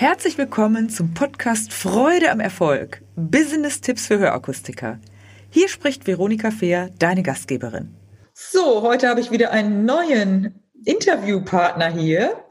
[0.00, 3.02] Herzlich willkommen zum Podcast Freude am Erfolg.
[3.16, 4.98] Business-Tipps für Hörakustiker.
[5.50, 7.94] Hier spricht Veronika Fehr, deine Gastgeberin.
[8.32, 10.54] So, heute habe ich wieder einen neuen
[10.86, 12.42] Interviewpartner hier.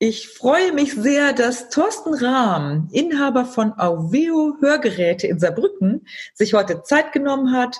[0.00, 6.84] Ich freue mich sehr, dass Thorsten Rahm, Inhaber von Auveo Hörgeräte in Saarbrücken, sich heute
[6.84, 7.78] Zeit genommen hat.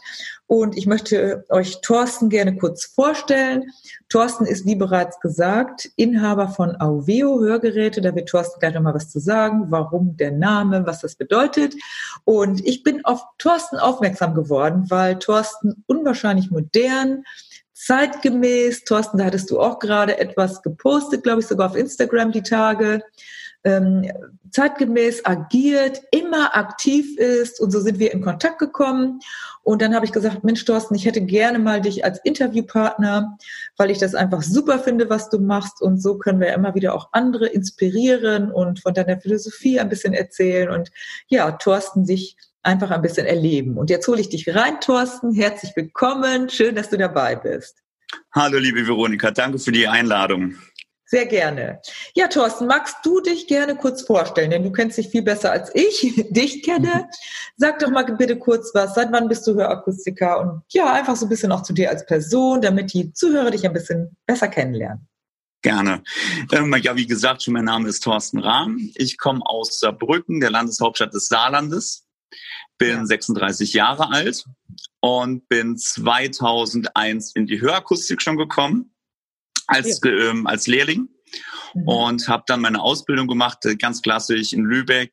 [0.49, 3.71] Und ich möchte euch Thorsten gerne kurz vorstellen.
[4.09, 8.01] Thorsten ist, wie bereits gesagt, Inhaber von Auveo Hörgeräte.
[8.01, 11.77] Da wird Thorsten gleich nochmal was zu sagen, warum der Name, was das bedeutet.
[12.25, 17.23] Und ich bin auf Thorsten aufmerksam geworden, weil Thorsten unwahrscheinlich modern,
[17.79, 18.85] zeitgemäß.
[18.85, 23.03] Thorsten, da hattest du auch gerade etwas gepostet, glaube ich, sogar auf Instagram die Tage.
[23.65, 24.11] Ähm,
[24.51, 29.21] zeitgemäß agiert, immer aktiv ist und so sind wir in Kontakt gekommen.
[29.63, 33.37] Und dann habe ich gesagt, Mensch, Thorsten, ich hätte gerne mal dich als Interviewpartner,
[33.77, 35.83] weil ich das einfach super finde, was du machst.
[35.83, 40.15] Und so können wir immer wieder auch andere inspirieren und von deiner Philosophie ein bisschen
[40.15, 40.71] erzählen.
[40.71, 40.91] Und
[41.27, 43.77] ja, Thorsten sich einfach ein bisschen erleben.
[43.77, 45.33] Und jetzt hole ich dich rein, Thorsten.
[45.33, 46.49] Herzlich willkommen.
[46.49, 47.83] Schön, dass du dabei bist.
[48.35, 49.31] Hallo, liebe Veronika.
[49.31, 50.55] Danke für die Einladung.
[51.11, 51.81] Sehr gerne.
[52.15, 54.51] Ja, Thorsten, magst du dich gerne kurz vorstellen?
[54.51, 57.09] Denn du kennst dich viel besser als ich dich kenne.
[57.57, 58.95] Sag doch mal bitte kurz was.
[58.95, 60.39] Seit wann bist du Hörakustiker?
[60.41, 63.65] Und ja, einfach so ein bisschen auch zu dir als Person, damit die Zuhörer dich
[63.65, 65.09] ein bisschen besser kennenlernen.
[65.63, 66.03] Gerne.
[66.53, 68.91] Ähm, ja, wie gesagt, schon mein Name ist Thorsten Rahm.
[68.95, 72.08] Ich komme aus Saarbrücken, der Landeshauptstadt des Saarlandes
[72.79, 73.07] bin ja.
[73.07, 74.45] 36 Jahre alt
[75.01, 78.95] und bin 2001 in die Hörakustik schon gekommen
[79.67, 80.11] als, ja.
[80.11, 81.09] ähm, als Lehrling
[81.75, 81.89] mhm.
[81.89, 85.13] und habe dann meine Ausbildung gemacht, äh, ganz klassisch in Lübeck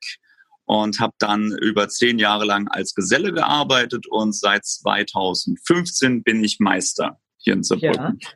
[0.66, 6.60] und habe dann über zehn Jahre lang als Geselle gearbeitet und seit 2015 bin ich
[6.60, 8.20] Meister hier in Saarbrücken.
[8.22, 8.30] Ja.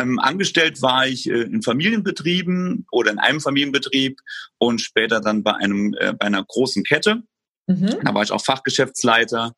[0.00, 4.18] Ähm, angestellt war ich äh, in Familienbetrieben oder in einem Familienbetrieb
[4.58, 7.22] und später dann bei einem äh, bei einer großen Kette
[7.66, 7.98] Mhm.
[8.02, 9.54] Da war ich auch Fachgeschäftsleiter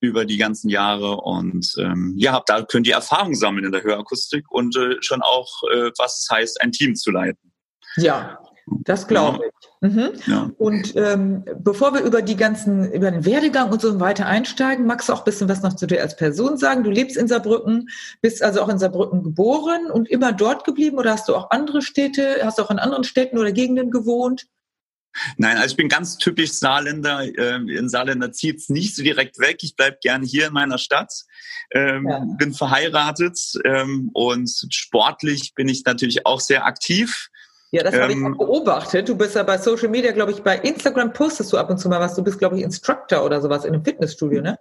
[0.00, 3.82] über die ganzen Jahre und ähm, ja, hab da können die Erfahrung sammeln in der
[3.82, 7.52] Hörakustik und äh, schon auch, äh, was es heißt, ein Team zu leiten.
[7.96, 8.38] Ja,
[8.84, 9.60] das glaube ich.
[9.82, 10.10] Mhm.
[10.26, 10.50] Ja.
[10.58, 15.08] Und ähm, bevor wir über die ganzen, über den Werdegang und so weiter einsteigen, magst
[15.08, 16.84] du auch ein bisschen was noch zu dir als Person sagen?
[16.84, 17.88] Du lebst in Saarbrücken,
[18.20, 21.82] bist also auch in Saarbrücken geboren und immer dort geblieben oder hast du auch andere
[21.82, 24.46] Städte, hast du auch in anderen Städten oder Gegenden gewohnt?
[25.36, 27.22] Nein, also ich bin ganz typisch Saarländer.
[27.38, 29.58] Ähm, in Saarländer zieht's nicht so direkt weg.
[29.62, 31.12] Ich bleib gerne hier in meiner Stadt.
[31.72, 32.24] Ähm, ja.
[32.38, 37.28] Bin verheiratet ähm, und sportlich bin ich natürlich auch sehr aktiv.
[37.72, 39.08] Ja, das habe ich auch beobachtet.
[39.08, 41.88] Du bist ja bei Social Media, glaube ich, bei Instagram postest du ab und zu
[41.88, 42.16] mal was.
[42.16, 44.58] Du bist, glaube ich, Instructor oder sowas in einem Fitnessstudio, ne?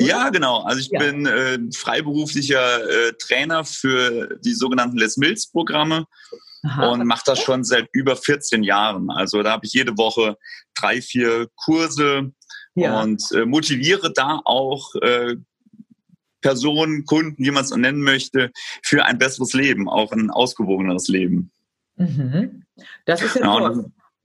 [0.00, 0.62] Ja, genau.
[0.62, 0.98] Also ich ja.
[0.98, 6.06] bin äh, freiberuflicher äh, Trainer für die sogenannten Les Mills Programme.
[6.64, 6.88] Aha.
[6.88, 9.10] und mache das schon seit über 14 Jahren.
[9.10, 10.36] Also da habe ich jede Woche
[10.74, 12.32] drei, vier Kurse
[12.74, 13.00] ja.
[13.00, 15.36] und äh, motiviere da auch äh,
[16.40, 18.50] Personen, Kunden, wie man es nennen möchte,
[18.82, 21.50] für ein besseres Leben, auch ein ausgewogeneres Leben.
[21.96, 22.64] Mhm.
[23.06, 23.74] Das ist ja.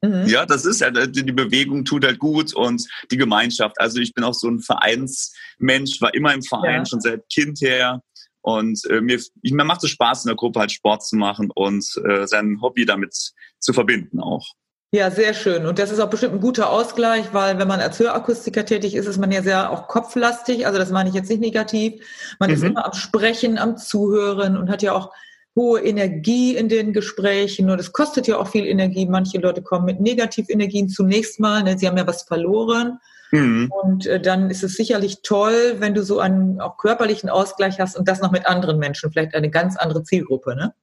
[0.02, 0.26] Mhm.
[0.28, 3.80] Ja, das ist ja, die Bewegung tut halt gut und die Gemeinschaft.
[3.80, 6.86] Also ich bin auch so ein Vereinsmensch, war immer im Verein ja.
[6.86, 8.02] schon seit Kind her
[8.44, 9.20] und äh, mir,
[9.64, 13.16] macht es Spaß, in der Gruppe halt Sport zu machen und äh, sein Hobby damit
[13.60, 14.46] zu verbinden auch.
[14.92, 15.66] Ja, sehr schön.
[15.66, 19.08] Und das ist auch bestimmt ein guter Ausgleich, weil wenn man als Hörakustiker tätig ist,
[19.08, 20.68] ist man ja sehr auch kopflastig.
[20.68, 22.06] Also das meine ich jetzt nicht negativ.
[22.40, 22.56] Man mhm.
[22.56, 25.12] ist immer am Sprechen, am Zuhören und hat ja auch
[25.56, 27.72] hohe Energie in den Gesprächen.
[27.72, 29.08] Und es kostet ja auch viel Energie.
[29.08, 31.64] Manche Leute kommen mit Negativenergien zunächst mal.
[31.64, 31.78] Ne?
[31.78, 33.00] Sie haben ja was verloren.
[33.34, 33.72] Mhm.
[33.72, 37.98] Und äh, dann ist es sicherlich toll, wenn du so einen auch körperlichen Ausgleich hast
[37.98, 40.76] und das noch mit anderen Menschen, vielleicht eine ganz andere Zielgruppe, ne?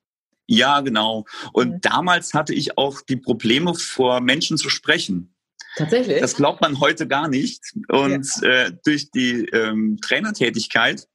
[0.48, 1.26] Ja, genau.
[1.52, 1.80] Und mhm.
[1.80, 5.32] damals hatte ich auch die Probleme, vor Menschen zu sprechen.
[5.76, 6.20] Tatsächlich?
[6.20, 7.62] Das glaubt man heute gar nicht.
[7.86, 8.48] Und ja.
[8.48, 11.06] äh, durch die ähm, Trainertätigkeit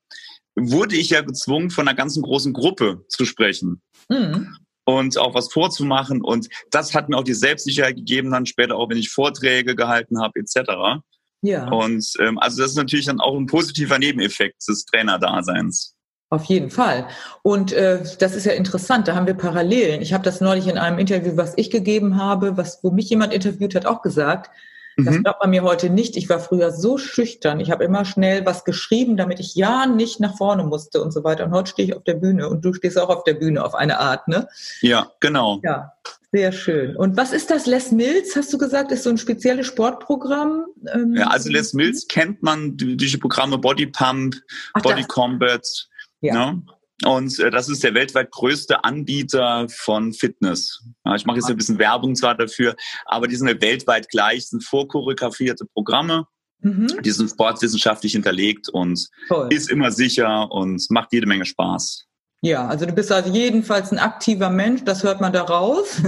[0.56, 3.82] wurde ich ja gezwungen, von einer ganzen großen Gruppe zu sprechen.
[4.08, 4.56] Mhm
[4.86, 6.22] und auch was vorzumachen.
[6.22, 10.22] Und das hat mir auch die Selbstsicherheit gegeben, dann später auch, wenn ich Vorträge gehalten
[10.22, 11.02] habe, etc.
[11.46, 11.68] Ja.
[11.70, 15.96] Und ähm, also das ist natürlich dann auch ein positiver Nebeneffekt des Trainerdaseins.
[16.30, 17.08] Auf jeden Fall.
[17.44, 20.02] Und äh, das ist ja interessant, da haben wir Parallelen.
[20.02, 23.32] Ich habe das neulich in einem Interview, was ich gegeben habe, was, wo mich jemand
[23.32, 24.50] interviewt hat, auch gesagt.
[24.98, 25.24] Das mhm.
[25.24, 26.16] glaubt man mir heute nicht.
[26.16, 27.60] Ich war früher so schüchtern.
[27.60, 31.24] Ich habe immer schnell was geschrieben, damit ich ja nicht nach vorne musste und so
[31.24, 31.46] weiter.
[31.46, 33.76] Und heute stehe ich auf der Bühne und du stehst auch auf der Bühne auf
[33.76, 34.48] eine Art, ne?
[34.82, 35.60] Ja, genau.
[35.64, 35.94] Ja,
[36.36, 36.98] sehr schön.
[36.98, 40.66] Und was ist das Les Mills, hast du gesagt, ist so ein spezielles Sportprogramm?
[40.94, 44.36] Ähm, ja, also Les Mills kennt man, diese Programme Body Pump,
[44.74, 45.08] Ach, Body das.
[45.08, 45.88] Combat.
[46.20, 46.52] Ja.
[46.52, 46.62] Ne?
[47.06, 50.84] Und äh, das ist der weltweit größte Anbieter von Fitness.
[51.06, 54.48] Ja, ich mache jetzt ein bisschen Werbung zwar dafür, aber die sind ja weltweit gleich,
[54.48, 56.28] sind vorchoreografierte Programme.
[56.60, 56.88] Mhm.
[57.02, 59.48] Die sind sportwissenschaftlich hinterlegt und Toll.
[59.52, 62.05] ist immer sicher und macht jede Menge Spaß.
[62.42, 66.02] Ja, also du bist also jedenfalls ein aktiver Mensch, das hört man da raus.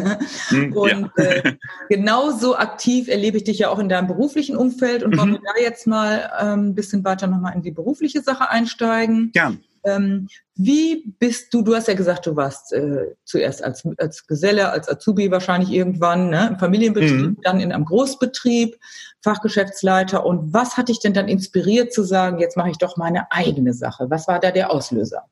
[0.50, 1.24] Hm, und ja.
[1.24, 1.54] äh,
[1.90, 5.04] genauso aktiv erlebe ich dich ja auch in deinem beruflichen Umfeld.
[5.04, 5.34] Und wollen mhm.
[5.34, 9.32] wir da jetzt mal ähm, ein bisschen weiter nochmal in die berufliche Sache einsteigen?
[9.36, 9.54] Ja.
[9.84, 14.70] Ähm, wie bist du, du hast ja gesagt, du warst äh, zuerst als, als Geselle,
[14.70, 17.38] als Azubi wahrscheinlich irgendwann, ne, im Familienbetrieb, mhm.
[17.44, 18.78] dann in einem Großbetrieb,
[19.22, 20.26] Fachgeschäftsleiter.
[20.26, 23.74] Und was hat dich denn dann inspiriert zu sagen, jetzt mache ich doch meine eigene
[23.74, 24.10] Sache?
[24.10, 25.26] Was war da der Auslöser?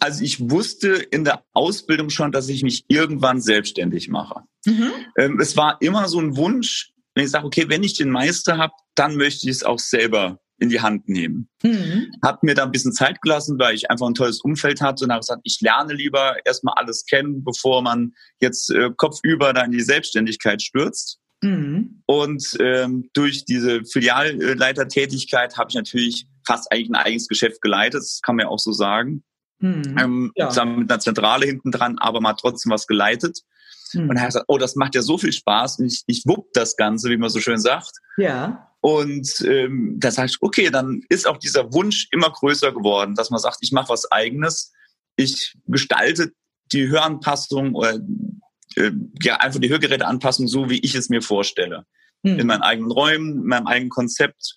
[0.00, 4.42] Also ich wusste in der Ausbildung schon, dass ich mich irgendwann selbstständig mache.
[4.64, 4.90] Mhm.
[5.18, 8.58] Ähm, es war immer so ein Wunsch, wenn ich sage, okay, wenn ich den Meister
[8.58, 11.48] habe, dann möchte ich es auch selber in die Hand nehmen.
[11.62, 12.12] Mhm.
[12.22, 15.10] Hab mir da ein bisschen Zeit gelassen, weil ich einfach ein tolles Umfeld hatte und
[15.10, 19.72] habe gesagt, ich lerne lieber erstmal alles kennen, bevor man jetzt äh, kopfüber da in
[19.72, 21.18] die Selbstständigkeit stürzt.
[21.42, 22.02] Mhm.
[22.06, 28.20] Und ähm, durch diese Filialleitertätigkeit habe ich natürlich fast eigentlich ein eigenes Geschäft geleitet, das
[28.22, 29.24] kann man ja auch so sagen.
[29.64, 29.96] Mhm.
[29.98, 30.50] Ähm, ja.
[30.50, 33.40] Zusammen mit einer Zentrale hinten dran, aber mal trotzdem was geleitet.
[33.94, 34.10] Mhm.
[34.10, 36.52] Und er hat gesagt, oh, das macht ja so viel Spaß und ich, ich wupp
[36.52, 37.92] das Ganze, wie man so schön sagt.
[38.18, 38.68] Ja.
[38.80, 43.30] Und ähm, da sage ich, okay, dann ist auch dieser Wunsch immer größer geworden, dass
[43.30, 44.70] man sagt, ich mache was Eigenes,
[45.16, 46.32] ich gestalte
[46.72, 47.98] die Höranpassung oder
[48.76, 48.90] äh,
[49.22, 51.86] ja einfach die Hörgeräteanpassung so, wie ich es mir vorstelle.
[52.22, 52.38] Mhm.
[52.40, 54.54] In meinen eigenen Räumen, in meinem eigenen Konzept.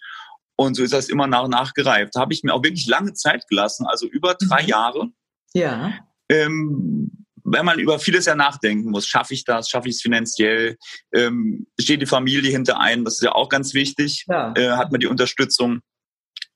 [0.58, 2.16] Und so ist das immer nach und nach gereift.
[2.16, 4.68] Da habe ich mir auch wirklich lange Zeit gelassen, also über drei mhm.
[4.68, 5.10] Jahre.
[5.54, 5.94] Ja.
[6.30, 10.78] Ähm, wenn man über vieles ja nachdenken muss, schaffe ich das, schaffe ich es finanziell,
[11.14, 14.54] ähm, steht die Familie hinter ein, das ist ja auch ganz wichtig, ja.
[14.58, 15.80] äh, hat man die Unterstützung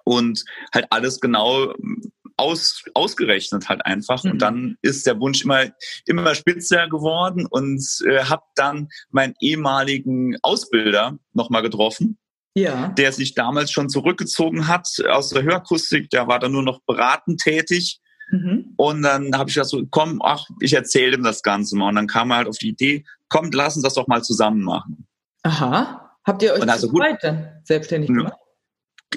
[0.04, 0.44] und
[0.74, 1.74] halt alles genau
[2.36, 4.24] aus, ausgerechnet halt einfach.
[4.24, 4.32] Mhm.
[4.32, 5.68] Und dann ist der Wunsch immer,
[6.06, 12.18] immer spitzer geworden und äh, habe dann meinen ehemaligen Ausbilder nochmal getroffen
[12.56, 12.90] ja.
[12.90, 16.10] der sich damals schon zurückgezogen hat aus der Hörakustik.
[16.10, 18.00] Der war dann nur noch beratend tätig.
[18.32, 18.74] Mhm.
[18.78, 21.90] Und dann habe ich gesagt, so, komm, ach, ich erzähle ihm das Ganze mal.
[21.90, 24.64] Und dann kam er halt auf die Idee, komm, lass uns das doch mal zusammen
[24.64, 25.08] machen.
[25.44, 26.18] Aha.
[26.24, 27.04] Habt ihr euch also gut,
[27.64, 28.34] selbstständig gemacht?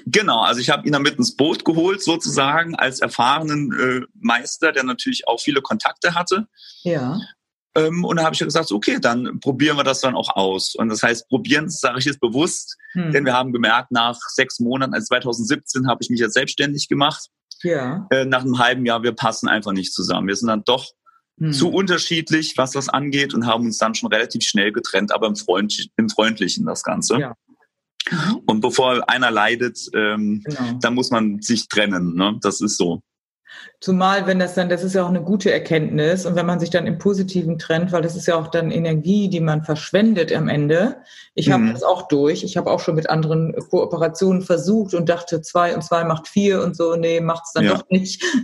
[0.06, 4.84] Genau, also ich habe ihn damit ins Boot geholt, sozusagen als erfahrenen äh, Meister, der
[4.84, 6.48] natürlich auch viele Kontakte hatte.
[6.82, 7.20] Ja.
[7.76, 10.74] Ähm, und da habe ich gesagt, okay, dann probieren wir das dann auch aus.
[10.74, 13.12] Und das heißt, probieren sage ich jetzt bewusst, hm.
[13.12, 17.28] denn wir haben gemerkt, nach sechs Monaten, also 2017, habe ich mich jetzt selbstständig gemacht.
[17.62, 18.06] Ja.
[18.10, 20.28] Äh, nach einem halben Jahr, wir passen einfach nicht zusammen.
[20.28, 20.92] Wir sind dann doch
[21.38, 21.52] hm.
[21.52, 25.36] zu unterschiedlich, was das angeht und haben uns dann schon relativ schnell getrennt, aber im,
[25.36, 27.18] Freund, im Freundlichen das Ganze.
[27.18, 27.34] Ja.
[28.46, 30.78] Und bevor einer leidet, ähm, genau.
[30.80, 32.14] da muss man sich trennen.
[32.14, 32.38] Ne?
[32.42, 33.02] Das ist so.
[33.80, 36.70] Zumal, wenn das dann, das ist ja auch eine gute Erkenntnis und wenn man sich
[36.70, 40.48] dann im Positiven trennt, weil das ist ja auch dann Energie, die man verschwendet am
[40.48, 40.96] Ende.
[41.34, 41.52] Ich mhm.
[41.52, 42.44] habe das auch durch.
[42.44, 46.62] Ich habe auch schon mit anderen Kooperationen versucht und dachte, zwei und zwei macht vier
[46.62, 47.74] und so, nee, macht's dann ja.
[47.74, 48.22] doch nicht.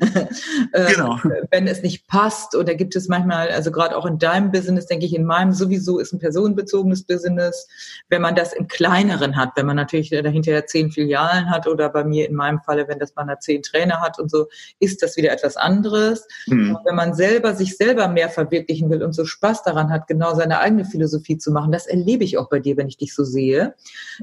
[0.72, 1.18] Ähm, genau.
[1.50, 5.06] wenn es nicht passt oder gibt es manchmal, also gerade auch in deinem Business, denke
[5.06, 7.66] ich, in meinem sowieso ist ein personenbezogenes Business.
[8.08, 12.04] Wenn man das im Kleineren hat, wenn man natürlich dahinter zehn Filialen hat oder bei
[12.04, 14.46] mir in meinem Falle, wenn das man da zehn Trainer hat und so,
[14.78, 16.27] ist das wieder etwas anderes.
[16.46, 16.79] Mhm.
[16.84, 20.60] wenn man selber sich selber mehr verwirklichen will und so Spaß daran hat, genau seine
[20.60, 23.74] eigene Philosophie zu machen, das erlebe ich auch bei dir, wenn ich dich so sehe.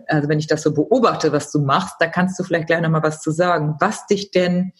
[0.07, 3.03] Also wenn ich das so beobachte, was du machst, da kannst du vielleicht gleich nochmal
[3.03, 3.75] was zu sagen.
[3.79, 4.73] Was dich denn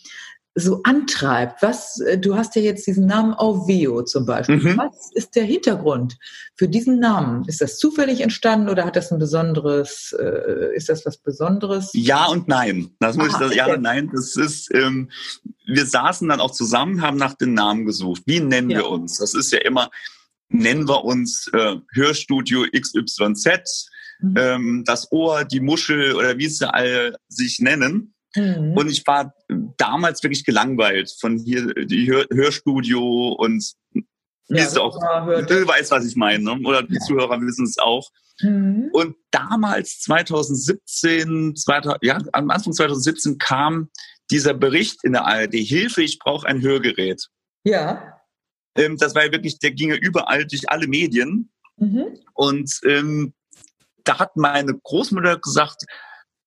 [0.60, 1.62] so antreibt.
[1.62, 4.58] Was, äh, du hast ja jetzt diesen Namen Auveo zum Beispiel.
[4.58, 4.78] Mhm.
[4.78, 6.18] Was ist der Hintergrund
[6.56, 7.46] für diesen Namen?
[7.48, 11.92] Ist das zufällig entstanden oder hat das ein besonderes, äh, ist das was Besonderes?
[11.94, 12.90] Ja und nein.
[13.00, 14.10] Das muss Aha, ich das, ja und nein.
[14.12, 15.12] Das ist, ähm,
[15.68, 18.24] wir saßen dann auch zusammen, haben nach den Namen gesucht.
[18.26, 18.80] Wie nennen ja.
[18.80, 19.18] wir uns?
[19.18, 19.92] Das ist ja immer,
[20.50, 23.90] nennen wir uns äh, Hörstudio XYZ,
[24.22, 24.34] mhm.
[24.36, 28.16] ähm, das Ohr, die Muschel oder wie sie alle sich nennen.
[28.36, 28.74] Mhm.
[28.74, 29.34] Und ich war
[29.78, 33.74] damals wirklich gelangweilt von hier, die Hör Hörstudio und
[34.50, 36.58] wie ja, auch, du weißt, was ich meine, ne?
[36.66, 37.02] oder die ja.
[37.02, 38.10] Zuhörer wissen es auch.
[38.42, 38.90] Mhm.
[38.94, 43.90] Und damals, 2017, 2000, ja, am Anfang 2017 kam
[44.32, 47.28] dieser Bericht in der ARD, Hilfe, ich brauche ein Hörgerät.
[47.64, 48.22] Ja.
[48.76, 51.52] Ähm, das war ja wirklich, der ging ja überall durch alle Medien.
[51.78, 52.18] Mhm.
[52.34, 53.34] Und ähm,
[54.04, 55.84] da hat meine Großmutter gesagt,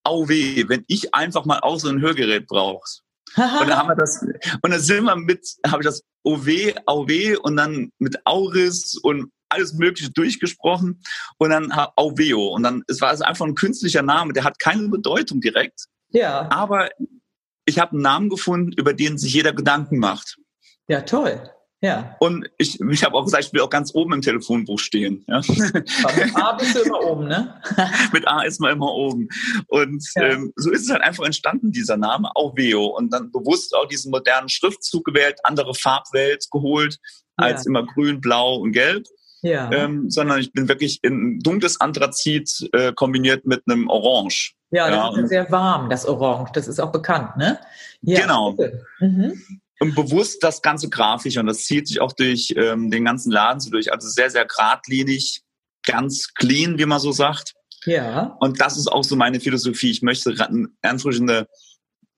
[0.05, 3.03] au weh, wenn ich einfach mal auch so ein Hörgerät brauchst.
[3.37, 4.23] und dann haben wir das,
[4.63, 9.31] und dann sind wir mit, habe ich das OW, AW und dann mit Auris und
[9.49, 11.03] alles Mögliche durchgesprochen
[11.39, 12.49] und dann Auveo.
[12.49, 15.87] Und dann, es war also einfach ein künstlicher Name, der hat keine Bedeutung direkt.
[16.11, 16.51] Ja.
[16.51, 16.89] Aber
[17.65, 20.39] ich habe einen Namen gefunden, über den sich jeder Gedanken macht.
[20.89, 21.51] Ja, toll.
[21.83, 22.15] Ja.
[22.21, 25.25] Und ich, ich habe auch gesagt, ich will auch ganz oben im Telefonbuch stehen.
[25.27, 25.41] Ja.
[25.49, 27.55] mit A bist du immer oben, ne?
[28.13, 29.29] mit A ist man immer oben.
[29.69, 30.25] Und ja.
[30.25, 32.85] ähm, so ist es halt einfach entstanden, dieser Name, auch Veo.
[32.85, 36.99] Und dann bewusst auch diesen modernen Schriftzug gewählt, andere Farbwelt geholt,
[37.39, 37.47] ja.
[37.47, 39.07] als immer grün, blau und gelb.
[39.43, 39.73] Ja.
[39.73, 44.53] Ähm, sondern ich bin wirklich in dunkles Anthrazit äh, kombiniert mit einem Orange.
[44.71, 46.51] Ja, das ja, ist sehr warm, das Orange.
[46.53, 47.59] Das ist auch bekannt, ne?
[48.03, 48.55] Ja, genau.
[48.99, 53.33] Mhm und bewusst das Ganze grafisch und das zieht sich auch durch ähm, den ganzen
[53.33, 53.93] Laden so durch.
[53.93, 55.43] Also sehr, sehr geradlinig,
[55.85, 57.55] ganz clean, wie man so sagt.
[57.87, 58.37] Ja.
[58.41, 59.91] Und das ist auch so meine Philosophie.
[59.91, 60.31] Ich möchte
[60.83, 61.47] einfach eine,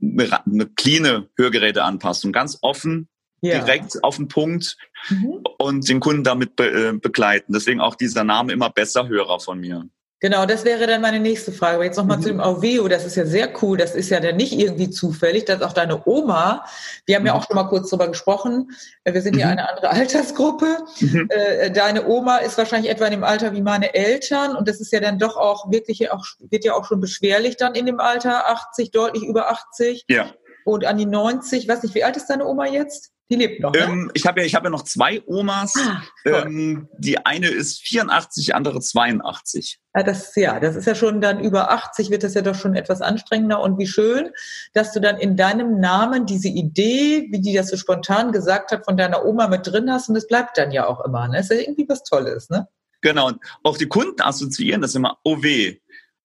[0.00, 3.08] eine, eine cleane Hörgeräteanpassung, ganz offen,
[3.42, 3.60] ja.
[3.60, 4.76] direkt auf den Punkt
[5.08, 5.44] mhm.
[5.58, 7.52] und den Kunden damit be äh, begleiten.
[7.52, 9.88] Deswegen auch dieser Name immer besser Hörer von mir.
[10.22, 11.74] Genau, das wäre dann meine nächste Frage.
[11.74, 12.22] Aber jetzt nochmal mhm.
[12.22, 13.76] zu dem Auveo, das ist ja sehr cool.
[13.76, 16.64] Das ist ja dann nicht irgendwie zufällig, dass auch deine Oma,
[17.06, 17.26] wir haben mhm.
[17.26, 18.70] ja auch schon mal kurz drüber gesprochen,
[19.04, 19.52] wir sind ja mhm.
[19.52, 20.78] eine andere Altersgruppe.
[21.00, 21.26] Mhm.
[21.28, 24.92] Äh, deine Oma ist wahrscheinlich etwa in dem Alter wie meine Eltern und das ist
[24.92, 28.48] ja dann doch auch wirklich auch, wird ja auch schon beschwerlich dann in dem Alter,
[28.48, 30.04] 80, deutlich über 80.
[30.06, 30.30] Ja.
[30.64, 33.11] Und an die 90, weiß nicht, wie alt ist deine Oma jetzt?
[33.32, 33.72] Die lebt noch.
[33.72, 33.78] Ne?
[33.78, 35.72] Ähm, ich habe ja, ich hab ja noch zwei Omas.
[35.78, 39.80] Ah, ähm, die eine ist 84, die andere 82.
[39.94, 42.74] Ja, das, ja, das ist ja schon dann über 80, wird das ja doch schon
[42.74, 43.60] etwas anstrengender.
[43.60, 44.28] Und wie schön,
[44.74, 48.84] dass du dann in deinem Namen diese Idee, wie die das so spontan gesagt hat,
[48.84, 50.10] von deiner Oma mit drin hast.
[50.10, 51.26] Und das bleibt dann ja auch immer.
[51.26, 51.38] Ne?
[51.38, 52.68] Das ist ja irgendwie was Tolles, ne?
[53.00, 53.28] Genau.
[53.28, 55.78] Und auch die Kunden assoziieren das immer, oh weh,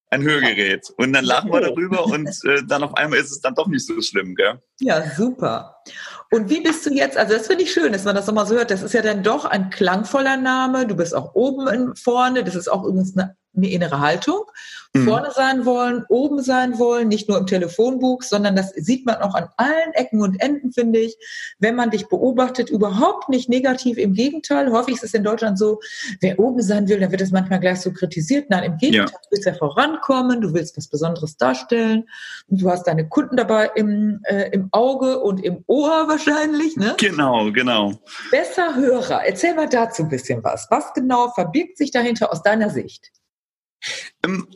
[0.09, 0.89] ein Hörgerät.
[0.97, 3.85] Und dann lachen wir darüber und äh, dann auf einmal ist es dann doch nicht
[3.85, 4.61] so schlimm, gell?
[4.79, 5.75] Ja, super.
[6.29, 8.55] Und wie bist du jetzt, also das finde ich schön, dass man das nochmal so
[8.55, 12.55] hört, das ist ja dann doch ein klangvoller Name, du bist auch oben vorne, das
[12.55, 14.43] ist auch übrigens eine eine innere Haltung.
[14.93, 15.05] Mhm.
[15.05, 19.35] Vorne sein wollen, oben sein wollen, nicht nur im Telefonbuch, sondern das sieht man auch
[19.35, 21.17] an allen Ecken und Enden, finde ich.
[21.59, 23.97] Wenn man dich beobachtet, überhaupt nicht negativ.
[23.97, 25.79] Im Gegenteil, häufig ist es in Deutschland so,
[26.21, 28.49] wer oben sein will, dann wird es manchmal gleich so kritisiert.
[28.49, 29.19] Nein, im Gegenteil, ja.
[29.21, 32.07] du willst ja vorankommen, du willst was Besonderes darstellen.
[32.47, 36.95] Und du hast deine Kunden dabei im, äh, im Auge und im Ohr wahrscheinlich, ne?
[36.97, 37.93] Genau, genau.
[38.31, 39.25] Besser Hörer.
[39.25, 40.67] Erzähl mal dazu ein bisschen was.
[40.69, 43.11] Was genau verbirgt sich dahinter aus deiner Sicht?
[44.23, 44.47] Ähm,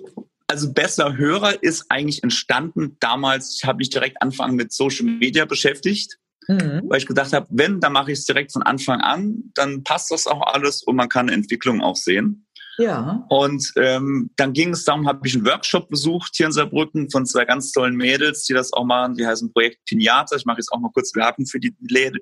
[0.47, 2.97] also besser Hörer ist eigentlich entstanden.
[2.99, 6.81] Damals ich habe mich direkt anfangen mit Social Media beschäftigt, mhm.
[6.87, 10.11] weil ich gedacht habe, wenn, dann mache ich es direkt von Anfang an, dann passt
[10.11, 12.45] das auch alles und man kann eine Entwicklung auch sehen.
[12.77, 13.25] Ja.
[13.29, 17.25] Und ähm, dann ging es darum, habe ich einen Workshop besucht hier in Saarbrücken von
[17.25, 19.15] zwei ganz tollen Mädels, die das auch machen.
[19.15, 20.35] Die heißen Projekt Pinata.
[20.35, 21.75] Ich mache jetzt auch mal kurz Werbung für die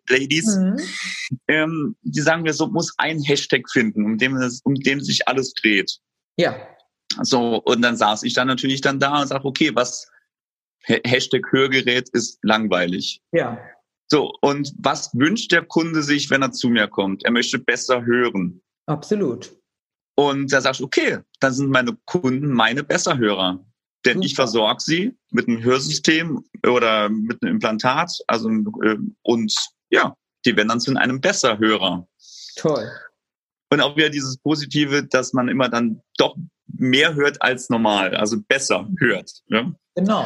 [0.08, 0.56] Ladies.
[0.56, 0.77] Mhm.
[1.48, 5.53] Ähm, die sagen mir so, muss ein Hashtag finden, um dem, um dem sich alles
[5.53, 5.98] dreht.
[6.38, 6.56] Ja.
[7.24, 10.10] So, und dann saß ich dann natürlich dann da und sag, okay, was
[10.84, 13.22] Hashtag Hörgerät ist langweilig.
[13.32, 13.60] Ja.
[14.08, 17.24] So, und was wünscht der Kunde sich, wenn er zu mir kommt?
[17.26, 18.62] Er möchte besser hören.
[18.88, 19.56] Absolut.
[20.16, 23.64] Und da sagst du, okay, dann sind meine Kunden meine Besserhörer.
[24.06, 24.26] Denn Super.
[24.26, 28.12] ich versorge sie mit einem Hörsystem oder mit einem Implantat.
[28.28, 29.54] Also, äh, und
[29.90, 32.08] ja, die werden dann zu einem Besserhörer.
[32.56, 32.90] Toll.
[33.70, 36.36] Und auch wieder dieses Positive, dass man immer dann doch
[36.68, 39.32] mehr hört als normal, also besser hört.
[39.48, 39.76] Ne?
[39.96, 40.26] Genau.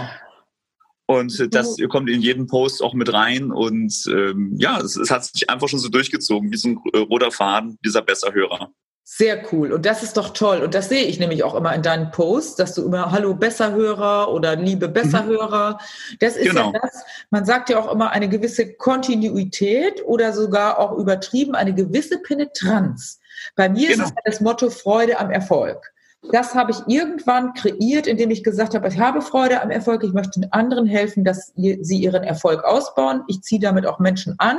[1.05, 3.51] Und das kommt in jeden Post auch mit rein.
[3.51, 6.99] Und ähm, ja, es, es, hat sich einfach schon so durchgezogen, wie so ein äh,
[6.99, 8.71] roter Faden, dieser Besserhörer.
[9.05, 9.73] Sehr cool.
[9.73, 10.59] Und das ist doch toll.
[10.59, 14.31] Und das sehe ich nämlich auch immer in deinen Posts, dass du immer Hallo Besserhörer
[14.31, 15.73] oder Liebe Besserhörer.
[15.73, 16.17] Mhm.
[16.19, 16.71] Das ist genau.
[16.71, 21.73] ja das, man sagt ja auch immer eine gewisse Kontinuität oder sogar auch übertrieben eine
[21.73, 23.19] gewisse Penetranz.
[23.55, 24.05] Bei mir genau.
[24.05, 25.92] ist es das Motto Freude am Erfolg.
[26.31, 30.13] Das habe ich irgendwann kreiert, indem ich gesagt habe, ich habe Freude am Erfolg, ich
[30.13, 33.23] möchte den anderen helfen, dass sie ihren Erfolg ausbauen.
[33.27, 34.57] Ich ziehe damit auch Menschen an,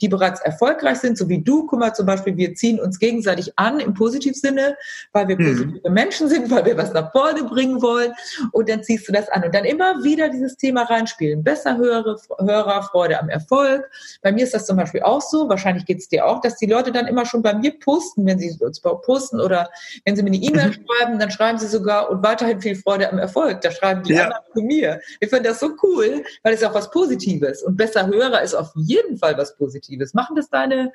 [0.00, 1.66] die bereits erfolgreich sind, so wie du.
[1.66, 4.76] Guck mal zum Beispiel, wir ziehen uns gegenseitig an im Positivsinne,
[5.12, 5.46] weil wir mhm.
[5.46, 8.12] positive Menschen sind, weil wir was nach vorne bringen wollen.
[8.52, 9.44] Und dann ziehst du das an.
[9.44, 11.42] Und dann immer wieder dieses Thema reinspielen.
[11.42, 13.88] Besser höre, Hörer, Freude am Erfolg.
[14.22, 16.66] Bei mir ist das zum Beispiel auch so, wahrscheinlich geht es dir auch, dass die
[16.66, 19.70] Leute dann immer schon bei mir posten, wenn sie uns posten oder
[20.04, 20.72] wenn sie mir eine E-Mail mhm.
[20.72, 23.60] schreiben, schreiben, dann schreiben sie sogar und weiterhin viel Freude am Erfolg.
[23.60, 24.24] Da schreiben die ja.
[24.24, 25.00] anderen zu mir.
[25.20, 28.70] Ich finde das so cool, weil es auch was Positives und besser Hörer ist auf
[28.74, 30.14] jeden Fall was Positives.
[30.14, 30.92] Machen das deine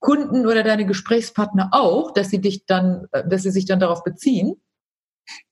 [0.00, 4.02] Kunden oder deine Gesprächspartner auch, dass sie dich dann, äh, dass sie sich dann darauf
[4.02, 4.56] beziehen?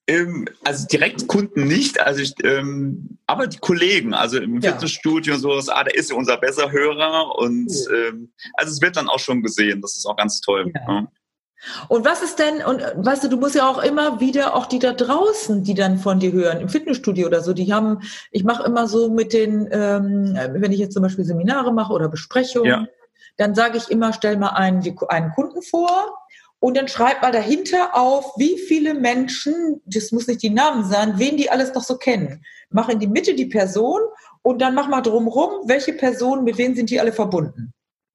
[0.09, 4.73] Ähm, also direkt Kunden nicht, also ich, ähm, aber die Kollegen, also im ja.
[4.73, 8.09] Fitnessstudio und sowas, ah, der ist ja unser besser Hörer und cool.
[8.09, 10.73] ähm, also es wird dann auch schon gesehen, das ist auch ganz toll.
[10.75, 10.81] Ja.
[10.89, 11.07] Ja.
[11.89, 14.79] Und was ist denn, und weißt du, du musst ja auch immer wieder auch die
[14.79, 18.01] da draußen, die dann von dir hören, im Fitnessstudio oder so, die haben,
[18.31, 22.09] ich mache immer so mit den, ähm, wenn ich jetzt zum Beispiel Seminare mache oder
[22.09, 22.87] Besprechungen, ja.
[23.37, 26.17] dann sage ich immer, stell mal einen, einen Kunden vor
[26.61, 31.15] und dann schreib mal dahinter auf, wie viele Menschen, das muss nicht die Namen sein,
[31.19, 32.45] wen die alles noch so kennen.
[32.71, 34.01] Mach in die Mitte die Person
[34.43, 37.73] und dann mach mal drumrum, welche Personen, mit wem sind die alle verbunden.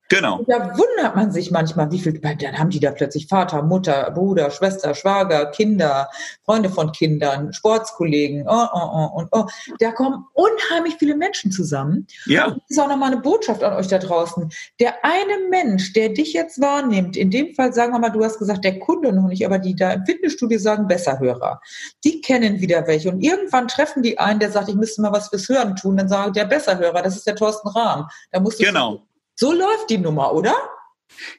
[0.09, 0.37] Genau.
[0.37, 4.11] Und da wundert man sich manchmal, wie viel, dann haben die da plötzlich Vater, Mutter,
[4.11, 6.09] Bruder, Schwester, Schwager, Kinder,
[6.45, 9.45] Freunde von Kindern, Sportskollegen, oh, oh, oh, und oh.
[9.79, 12.05] Da kommen unheimlich viele Menschen zusammen.
[12.27, 12.45] Ja.
[12.45, 14.51] Und das ist auch nochmal eine Botschaft an euch da draußen.
[14.79, 18.37] Der eine Mensch, der dich jetzt wahrnimmt, in dem Fall sagen wir mal, du hast
[18.37, 21.61] gesagt, der Kunde noch nicht, aber die da im Fitnessstudio sagen Besserhörer.
[22.03, 23.09] Die kennen wieder welche.
[23.09, 25.97] Und irgendwann treffen die einen, der sagt, ich müsste mal was fürs Hören tun.
[25.97, 28.07] Dann sagen der Besserhörer, das ist der Thorsten Rahm.
[28.31, 29.01] Da musst du genau.
[29.35, 30.55] So läuft die Nummer, oder?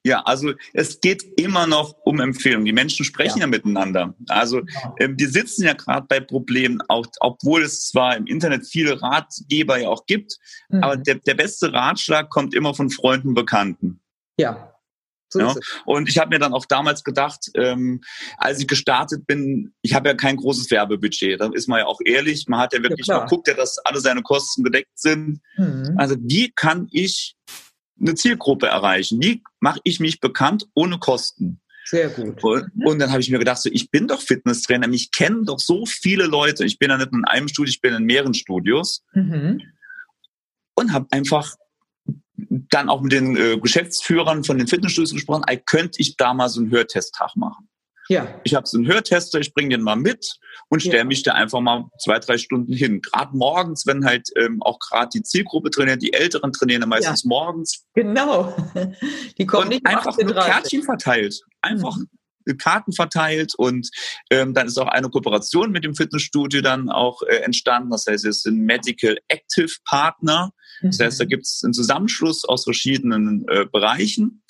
[0.04, 2.64] Ja, also es geht immer noch um Empfehlungen.
[2.64, 4.14] Die Menschen sprechen ja, ja miteinander.
[4.28, 4.94] Also genau.
[5.00, 9.78] ähm, die sitzen ja gerade bei Problemen, auch, obwohl es zwar im Internet viele Ratgeber
[9.78, 10.36] ja auch gibt,
[10.68, 10.82] mhm.
[10.82, 14.00] aber der, der beste Ratschlag kommt immer von Freunden, Bekannten.
[14.38, 14.72] Ja.
[15.28, 15.54] So ja.
[15.84, 18.00] Und ich habe mir dann auch damals gedacht, ähm,
[18.38, 21.40] als ich gestartet bin, ich habe ja kein großes Werbebudget.
[21.40, 22.46] Da ist man ja auch ehrlich.
[22.46, 25.40] Man hat ja wirklich ja, mal guckt, ja, dass alle seine Kosten gedeckt sind.
[25.56, 25.94] Mhm.
[25.96, 27.34] Also wie kann ich
[28.00, 29.20] eine Zielgruppe erreichen?
[29.20, 31.60] Wie mache ich mich bekannt ohne Kosten?
[31.84, 32.42] Sehr gut.
[32.42, 35.86] Und, dann habe ich mir gedacht, so, ich bin doch Fitnesstrainer, mich kennen doch so
[35.86, 36.64] viele Leute.
[36.64, 39.04] Ich bin ja nicht in einem Studio, ich bin in mehreren Studios.
[39.14, 39.62] Mhm.
[40.74, 41.54] Und habe einfach
[42.36, 46.48] dann auch mit den äh, Geschäftsführern von den Fitnessstudios gesprochen, ey, könnte ich da mal
[46.48, 47.68] so einen Hörtesttag machen?
[48.08, 48.40] Ja.
[48.44, 51.04] Ich habe so einen Hörtester, ich bringe den mal mit und stelle ja.
[51.04, 53.00] mich da einfach mal zwei, drei Stunden hin.
[53.00, 57.24] Gerade morgens, wenn halt ähm, auch gerade die Zielgruppe trainiert, die Älteren trainieren ja meistens
[57.24, 57.28] ja.
[57.28, 57.84] morgens.
[57.94, 58.54] Genau.
[59.38, 61.40] Die kommen und nicht einfach nur Kärtchen verteilt.
[61.60, 62.08] Einfach mhm.
[62.58, 63.90] Karten verteilt und
[64.30, 67.90] ähm, dann ist auch eine Kooperation mit dem Fitnessstudio dann auch äh, entstanden.
[67.90, 70.52] Das heißt, es sind Medical Active Partner.
[70.82, 71.28] Das heißt, da mhm.
[71.28, 74.42] gibt es einen Zusammenschluss aus verschiedenen äh, Bereichen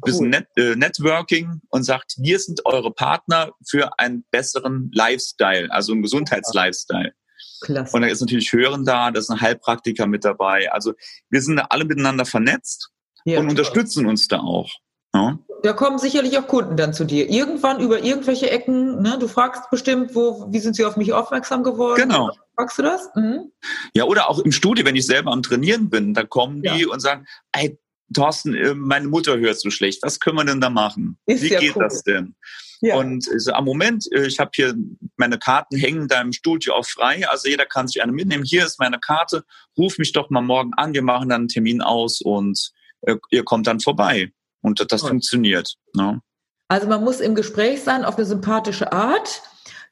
[0.00, 5.92] bisschen Net, äh, Networking und sagt, wir sind eure Partner für einen besseren Lifestyle, also
[5.92, 7.12] einen Gesundheitslifestyle.
[7.60, 7.96] Klasse.
[7.96, 10.72] Und da ist natürlich Hören da, da ist ein Heilpraktiker mit dabei.
[10.72, 10.94] Also
[11.28, 12.90] wir sind da alle miteinander vernetzt
[13.24, 14.70] ja, und unterstützen uns da auch.
[15.14, 15.38] Ja.
[15.62, 17.28] Da kommen sicherlich auch Kunden dann zu dir.
[17.28, 19.18] Irgendwann über irgendwelche Ecken, ne?
[19.18, 22.00] du fragst bestimmt, wo, wie sind sie auf mich aufmerksam geworden?
[22.00, 22.30] Genau.
[22.56, 23.10] Fragst du das?
[23.14, 23.52] Mhm.
[23.94, 26.88] Ja, oder auch im Studio, wenn ich selber am Trainieren bin, da kommen die ja.
[26.88, 27.78] und sagen, ey,
[28.14, 30.02] Thorsten, äh, meine Mutter hört so schlecht.
[30.02, 31.18] Was können wir denn da machen?
[31.26, 31.84] Ist Wie geht cool.
[31.84, 32.34] das denn?
[32.80, 32.96] Ja.
[32.96, 34.74] Und so, am Moment, äh, ich habe hier
[35.16, 37.28] meine Karten hängen da im Studio auch frei.
[37.28, 38.44] Also jeder kann sich eine mitnehmen.
[38.44, 39.44] Hier ist meine Karte.
[39.76, 40.94] Ruf mich doch mal morgen an.
[40.94, 42.70] Wir machen dann einen Termin aus und
[43.02, 44.32] äh, ihr kommt dann vorbei.
[44.62, 45.74] Und das, das funktioniert.
[45.94, 46.20] Ne?
[46.68, 49.42] Also man muss im Gespräch sein auf eine sympathische Art.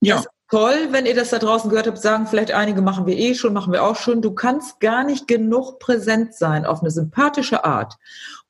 [0.00, 0.16] Ja.
[0.16, 3.34] Das toll, wenn ihr das da draußen gehört habt, sagen vielleicht einige, machen wir eh
[3.34, 4.22] schon, machen wir auch schon.
[4.22, 7.94] Du kannst gar nicht genug präsent sein auf eine sympathische Art.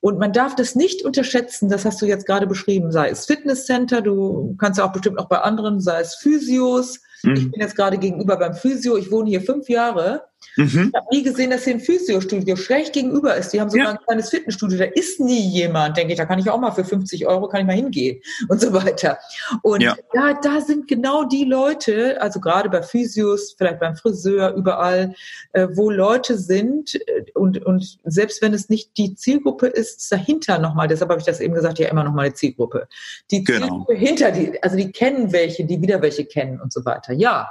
[0.01, 4.01] Und man darf das nicht unterschätzen, das hast du jetzt gerade beschrieben, sei es Fitnesscenter,
[4.01, 7.01] du kannst ja auch bestimmt auch bei anderen, sei es Physios.
[7.25, 7.35] Mhm.
[7.35, 10.23] Ich bin jetzt gerade gegenüber beim Physio, ich wohne hier fünf Jahre
[10.57, 10.91] Mhm.
[10.93, 13.53] Ich habe nie gesehen, dass hier ein Physiostudio schräg gegenüber ist.
[13.53, 13.93] Die haben sogar ja.
[13.93, 14.79] ein kleines Fitnessstudio.
[14.79, 16.19] Da ist nie jemand, denke ich.
[16.19, 19.19] Da kann ich auch mal für 50 Euro kann ich mal hingehen und so weiter.
[19.63, 19.97] Und ja.
[20.13, 25.15] da, da sind genau die Leute, also gerade bei Physios, vielleicht beim Friseur, überall,
[25.53, 30.59] äh, wo Leute sind äh, und, und selbst wenn es nicht die Zielgruppe ist, dahinter
[30.59, 32.89] nochmal, deshalb habe ich das eben gesagt, ja immer nochmal eine Zielgruppe.
[33.31, 33.67] Die genau.
[33.67, 37.13] Zielgruppe hinter die, also die kennen welche, die wieder welche kennen und so weiter.
[37.13, 37.51] Ja,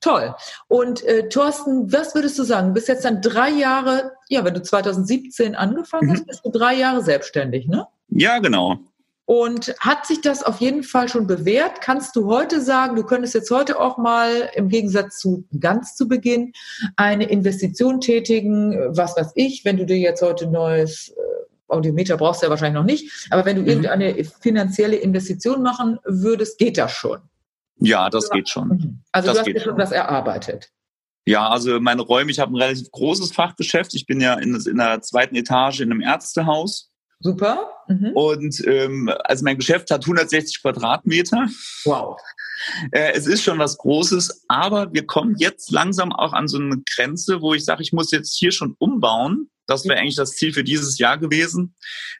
[0.00, 0.34] Toll.
[0.68, 2.68] Und äh, Thorsten, was würdest du sagen?
[2.68, 6.26] Du bist jetzt dann drei Jahre, ja, wenn du 2017 angefangen hast, mhm.
[6.26, 7.86] bist du drei Jahre selbstständig, ne?
[8.08, 8.78] Ja, genau.
[9.24, 11.80] Und hat sich das auf jeden Fall schon bewährt?
[11.80, 16.06] Kannst du heute sagen, du könntest jetzt heute auch mal im Gegensatz zu ganz zu
[16.06, 16.52] Beginn
[16.94, 21.26] eine Investition tätigen, was weiß ich, wenn du dir jetzt heute neues äh,
[21.68, 23.68] Audiometer brauchst du ja wahrscheinlich noch nicht, aber wenn du mhm.
[23.68, 27.18] irgendeine finanzielle Investition machen würdest, geht das schon.
[27.78, 28.68] Ja, das geht schon.
[28.68, 29.02] Mhm.
[29.12, 30.70] Also das du hast dir schon was erarbeitet.
[31.26, 33.94] Ja, also meine Räume, ich habe ein relativ großes Fachgeschäft.
[33.94, 36.90] Ich bin ja in, in der zweiten Etage in einem Ärztehaus.
[37.18, 37.70] Super.
[37.88, 38.12] Mhm.
[38.14, 41.48] Und ähm, also mein Geschäft hat 160 Quadratmeter.
[41.84, 42.18] Wow.
[42.92, 46.82] Äh, es ist schon was Großes, aber wir kommen jetzt langsam auch an so eine
[46.94, 49.50] Grenze, wo ich sage, ich muss jetzt hier schon umbauen.
[49.66, 51.74] Das wäre eigentlich das Ziel für dieses Jahr gewesen.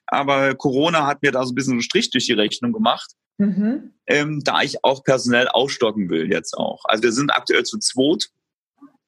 [0.06, 3.12] Aber Corona hat mir da so ein bisschen einen Strich durch die Rechnung gemacht.
[3.38, 3.92] Mhm.
[4.06, 6.84] Ähm, da ich auch personell aufstocken will jetzt auch.
[6.84, 8.30] Also wir sind aktuell zu zweit.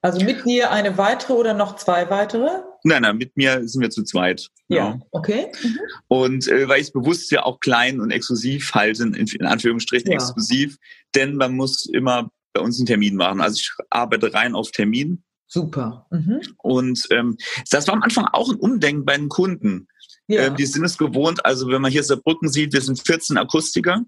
[0.00, 2.62] Also mit dir eine weitere oder noch zwei weitere?
[2.84, 4.48] Nein, nein, mit mir sind wir zu zweit.
[4.68, 5.00] Ja, ja.
[5.10, 5.50] okay.
[5.62, 5.78] Mhm.
[6.08, 10.10] Und äh, weil ich es bewusst ja auch klein und exklusiv halte, in, in Anführungsstrichen
[10.10, 10.14] ja.
[10.14, 10.76] exklusiv,
[11.14, 13.40] denn man muss immer bei uns einen Termin machen.
[13.40, 15.24] Also ich arbeite rein auf Termin.
[15.48, 16.06] Super.
[16.10, 16.40] Mhm.
[16.58, 17.36] Und ähm,
[17.70, 19.88] das war am Anfang auch ein Umdenken bei den Kunden
[20.26, 20.46] Ja.
[20.46, 24.04] Ähm, die sind es gewohnt, also wenn man hier Saarbrücken sieht, wir sind 14 Akustiker.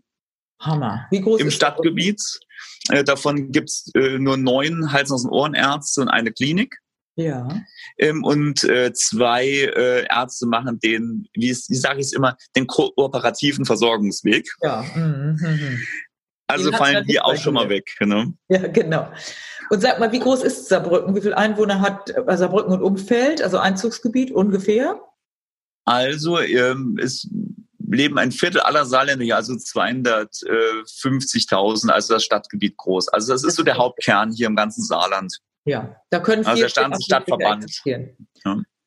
[0.61, 1.07] Hammer.
[1.11, 2.20] Wie groß Im ist Stadtgebiet.
[2.90, 6.77] Äh, davon gibt's äh, nur neun Hals- und Ohrenärzte und eine Klinik.
[7.16, 7.49] Ja.
[7.99, 12.66] Ähm, und äh, zwei äh, Ärzte machen den, wie, wie sage ich es immer, den
[12.66, 14.49] kooperativen Versorgungsweg.
[14.62, 14.85] Ja.
[14.94, 15.38] Mhm.
[15.40, 15.79] mhm.
[16.46, 17.94] Also fallen die auch schon mal weg.
[17.99, 18.25] Genau.
[18.49, 19.09] Ja, genau.
[19.70, 21.14] Und sag mal, wie groß ist Saarbrücken?
[21.14, 25.01] Wie viele Einwohner hat Saarbrücken und Umfeld, also Einzugsgebiet ungefähr?
[25.85, 27.29] Also ähm, es
[27.96, 33.09] leben ein Viertel aller Saarländer hier, also 250.000, also das Stadtgebiet groß.
[33.09, 35.38] Also das ist so der Hauptkern hier im ganzen Saarland.
[35.64, 37.83] Ja, da können also der Stand Stadtverband.
[37.85, 37.98] Ja.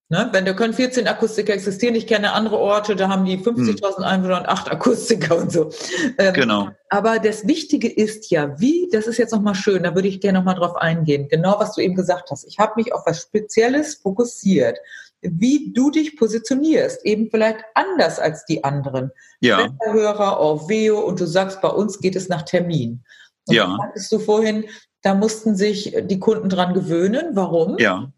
[0.10, 0.30] Ne?
[0.32, 1.96] Wenn da können 14 Akustiker existieren.
[1.96, 4.04] Ich kenne andere Orte, da haben die 50.000 hm.
[4.04, 5.72] Einwohner und acht Akustiker und so.
[6.18, 6.70] Ähm, genau.
[6.90, 10.40] Aber das Wichtige ist ja, wie, das ist jetzt nochmal schön, da würde ich gerne
[10.40, 11.28] nochmal drauf eingehen.
[11.30, 12.46] Genau, was du eben gesagt hast.
[12.46, 14.78] Ich habe mich auf was Spezielles fokussiert
[15.24, 19.12] wie du dich positionierst, eben vielleicht anders als die anderen.
[19.40, 19.74] Ja.
[19.84, 23.04] Hörer auf Veo und du sagst, bei uns geht es nach Termin.
[23.48, 23.78] Und ja.
[23.78, 24.66] Sagtest du vorhin,
[25.02, 27.36] da mussten sich die Kunden dran gewöhnen.
[27.36, 27.78] Warum?
[27.78, 28.12] Ja.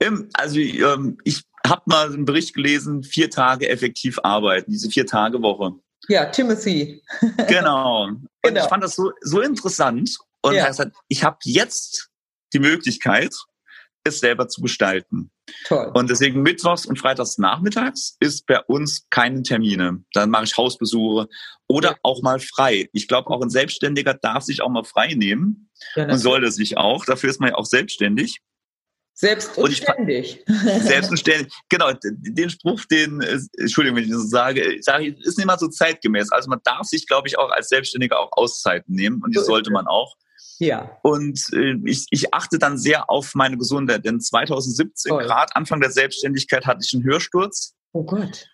[0.00, 5.06] Ähm, also ähm, ich habe mal einen Bericht gelesen, vier Tage effektiv arbeiten, diese vier
[5.06, 5.72] Tage Woche.
[6.08, 7.02] Ja, Timothy.
[7.48, 8.06] genau.
[8.06, 8.62] Und genau.
[8.62, 10.16] ich fand das so, so interessant.
[10.42, 10.70] Und ja.
[11.08, 12.10] ich habe jetzt
[12.52, 13.34] die Möglichkeit,
[14.08, 15.30] es selber zu gestalten.
[15.66, 15.90] Toll.
[15.94, 20.02] Und deswegen mittwochs und freitags nachmittags ist bei uns keine Termine.
[20.12, 21.28] Dann mache ich Hausbesuche
[21.66, 21.96] oder ja.
[22.02, 22.88] auch mal frei.
[22.92, 26.76] Ich glaube, auch ein Selbstständiger darf sich auch mal frei nehmen ja, und sollte sich
[26.76, 27.04] auch.
[27.04, 28.40] Dafür ist man ja auch selbstständig.
[29.20, 30.44] Selbst und ständig.
[30.80, 31.52] Selbst und ständig.
[31.68, 35.46] Genau, den Spruch, den, äh, Entschuldigung, wenn ich das so sage, sage ich, ist nicht
[35.46, 36.30] mal so zeitgemäß.
[36.30, 39.46] Also man darf sich, glaube ich, auch als Selbstständiger auch Auszeiten nehmen und die so
[39.46, 40.14] sollte man auch.
[40.58, 40.98] Ja.
[41.02, 45.90] Und äh, ich, ich achte dann sehr auf meine Gesundheit, denn 2017, gerade Anfang der
[45.90, 47.74] Selbstständigkeit, hatte ich einen Hörsturz.
[47.92, 48.46] Oh Gott.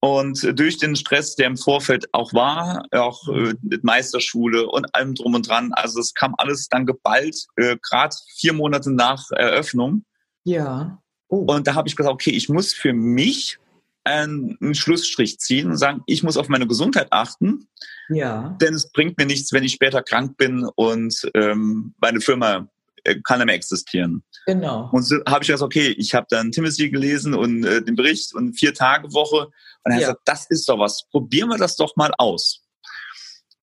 [0.00, 4.94] Und äh, durch den Stress, der im Vorfeld auch war, auch äh, mit Meisterschule und
[4.94, 9.30] allem drum und dran, also es kam alles dann geballt, äh, gerade vier Monate nach
[9.32, 10.04] Eröffnung.
[10.44, 11.02] Ja.
[11.28, 11.44] Oh.
[11.52, 13.58] Und da habe ich gesagt, okay, ich muss für mich
[14.04, 17.68] einen, Schlussstrich ziehen und sagen, ich muss auf meine Gesundheit achten.
[18.08, 18.56] Ja.
[18.60, 22.68] Denn es bringt mir nichts, wenn ich später krank bin und ähm, meine Firma
[23.04, 24.22] äh, kann nicht mehr existieren.
[24.46, 24.88] Genau.
[24.92, 28.34] Und so habe ich gesagt, okay, ich habe dann Timothy gelesen und äh, den Bericht
[28.34, 29.46] und vier Tage Woche.
[29.84, 30.08] Und er hat ja.
[30.08, 31.06] gesagt, das ist doch was.
[31.10, 32.62] Probieren wir das doch mal aus.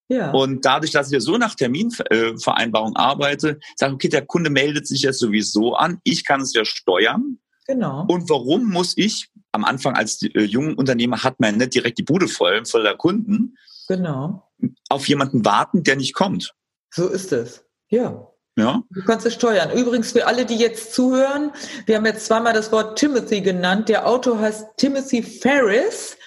[0.09, 0.31] Ja.
[0.31, 4.87] Und dadurch, dass ich so nach Terminvereinbarung äh, arbeite, sage ich, okay, der Kunde meldet
[4.87, 7.39] sich jetzt sowieso an, ich kann es ja steuern.
[7.67, 8.05] Genau.
[8.07, 12.03] Und warum muss ich am Anfang als äh, jungen Unternehmer hat man nicht direkt die
[12.03, 13.57] Bude voll, voller Kunden.
[13.87, 14.43] Genau.
[14.89, 16.53] Auf jemanden warten, der nicht kommt.
[16.93, 17.65] So ist es.
[17.89, 18.27] Ja.
[18.57, 18.81] Ja.
[18.89, 19.71] Du kannst es steuern.
[19.71, 21.51] Übrigens für alle, die jetzt zuhören,
[21.85, 23.87] wir haben jetzt zweimal das Wort Timothy genannt.
[23.87, 26.17] Der Autor heißt Timothy Ferris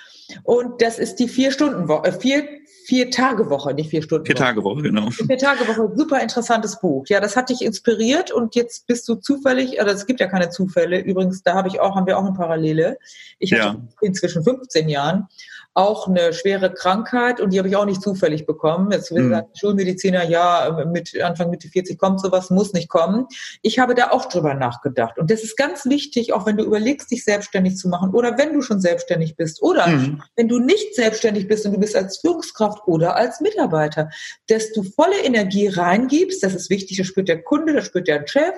[0.45, 4.27] und das ist die vier Stunden Woche, äh, vier Vier Tage Woche, nicht vier Stunden.
[4.27, 5.11] Vier Tage Woche, genau.
[5.11, 7.05] Vier Tage Woche, super interessantes Buch.
[7.09, 10.51] Ja, das hat dich inspiriert und jetzt bist du zufällig, also es gibt ja keine
[10.51, 11.01] Zufälle.
[11.01, 12.99] Übrigens, da habe ich auch, haben wir auch eine Parallele.
[13.39, 13.77] Ich hatte ja.
[14.01, 15.29] inzwischen 15 Jahren
[15.75, 18.91] auch eine schwere Krankheit und die habe ich auch nicht zufällig bekommen.
[18.91, 19.43] Jetzt will mhm.
[19.55, 23.27] Schulmediziner, ja, mit Anfang Mitte 40 kommt sowas, muss nicht kommen.
[23.63, 25.19] Ich habe da auch drüber nachgedacht.
[25.19, 28.53] Und das ist ganz wichtig, auch wenn du überlegst, dich selbstständig zu machen oder wenn
[28.53, 30.23] du schon selbstständig bist oder mhm.
[30.35, 34.11] wenn du nicht selbstständig bist und du bist als Führungskraft oder als Mitarbeiter,
[34.49, 38.27] dass du volle Energie reingibst, das ist wichtig, das spürt der Kunde, das spürt der
[38.27, 38.55] Chef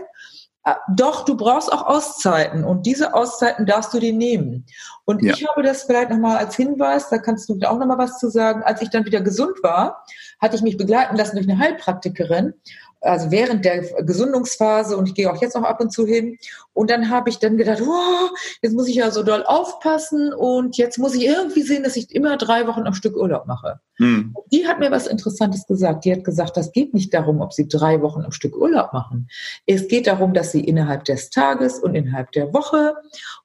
[0.95, 4.65] doch, du brauchst auch Auszeiten und diese Auszeiten darfst du dir nehmen.
[5.05, 5.33] Und ja.
[5.33, 8.63] ich habe das vielleicht nochmal als Hinweis, da kannst du auch nochmal was zu sagen.
[8.63, 10.05] Als ich dann wieder gesund war,
[10.41, 12.55] hatte ich mich begleiten lassen durch eine Heilpraktikerin
[13.03, 16.39] also während der Gesundungsphase und ich gehe auch jetzt noch ab und zu hin.
[16.75, 18.29] Und dann habe ich dann gedacht, oh,
[18.63, 22.15] jetzt muss ich ja so doll aufpassen und jetzt muss ich irgendwie sehen, dass ich
[22.15, 23.81] immer drei Wochen am Stück Urlaub mache.
[23.99, 24.35] Mhm.
[24.51, 26.05] Die hat mir was Interessantes gesagt.
[26.05, 29.29] Die hat gesagt, das geht nicht darum, ob sie drei Wochen am Stück Urlaub machen.
[29.67, 32.95] Es geht darum, dass sie innerhalb des Tages und innerhalb der Woche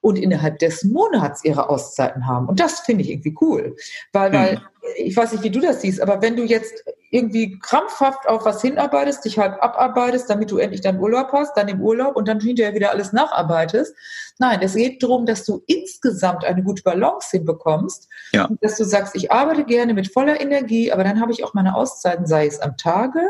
[0.00, 2.48] und innerhalb des Monats ihre Auszeiten haben.
[2.48, 3.76] Und das finde ich irgendwie cool,
[4.12, 4.34] weil, mhm.
[4.34, 4.60] weil
[4.96, 8.60] ich weiß nicht, wie du das siehst, aber wenn du jetzt irgendwie krampfhaft auf was
[8.60, 12.40] hinarbeitest, dich halt abarbeitest, damit du endlich deinen Urlaub hast, dann im Urlaub und dann
[12.40, 13.94] hinterher wieder alles nacharbeitest.
[14.38, 18.08] Nein, es geht darum, dass du insgesamt eine gute Balance hinbekommst.
[18.32, 18.48] Ja.
[18.60, 21.74] Dass du sagst, ich arbeite gerne mit voller Energie, aber dann habe ich auch meine
[21.74, 23.20] Auszeiten, sei es am Tage,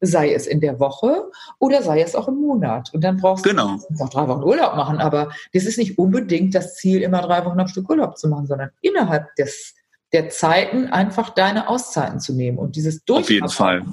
[0.00, 2.92] sei es in der Woche oder sei es auch im Monat.
[2.94, 3.78] Und dann brauchst genau.
[3.90, 7.44] du auch drei Wochen Urlaub machen, aber das ist nicht unbedingt das Ziel, immer drei
[7.44, 9.74] Wochen am Stück Urlaub zu machen, sondern innerhalb des
[10.12, 13.84] der Zeiten einfach deine Auszeiten zu nehmen und dieses Auf jeden Fall.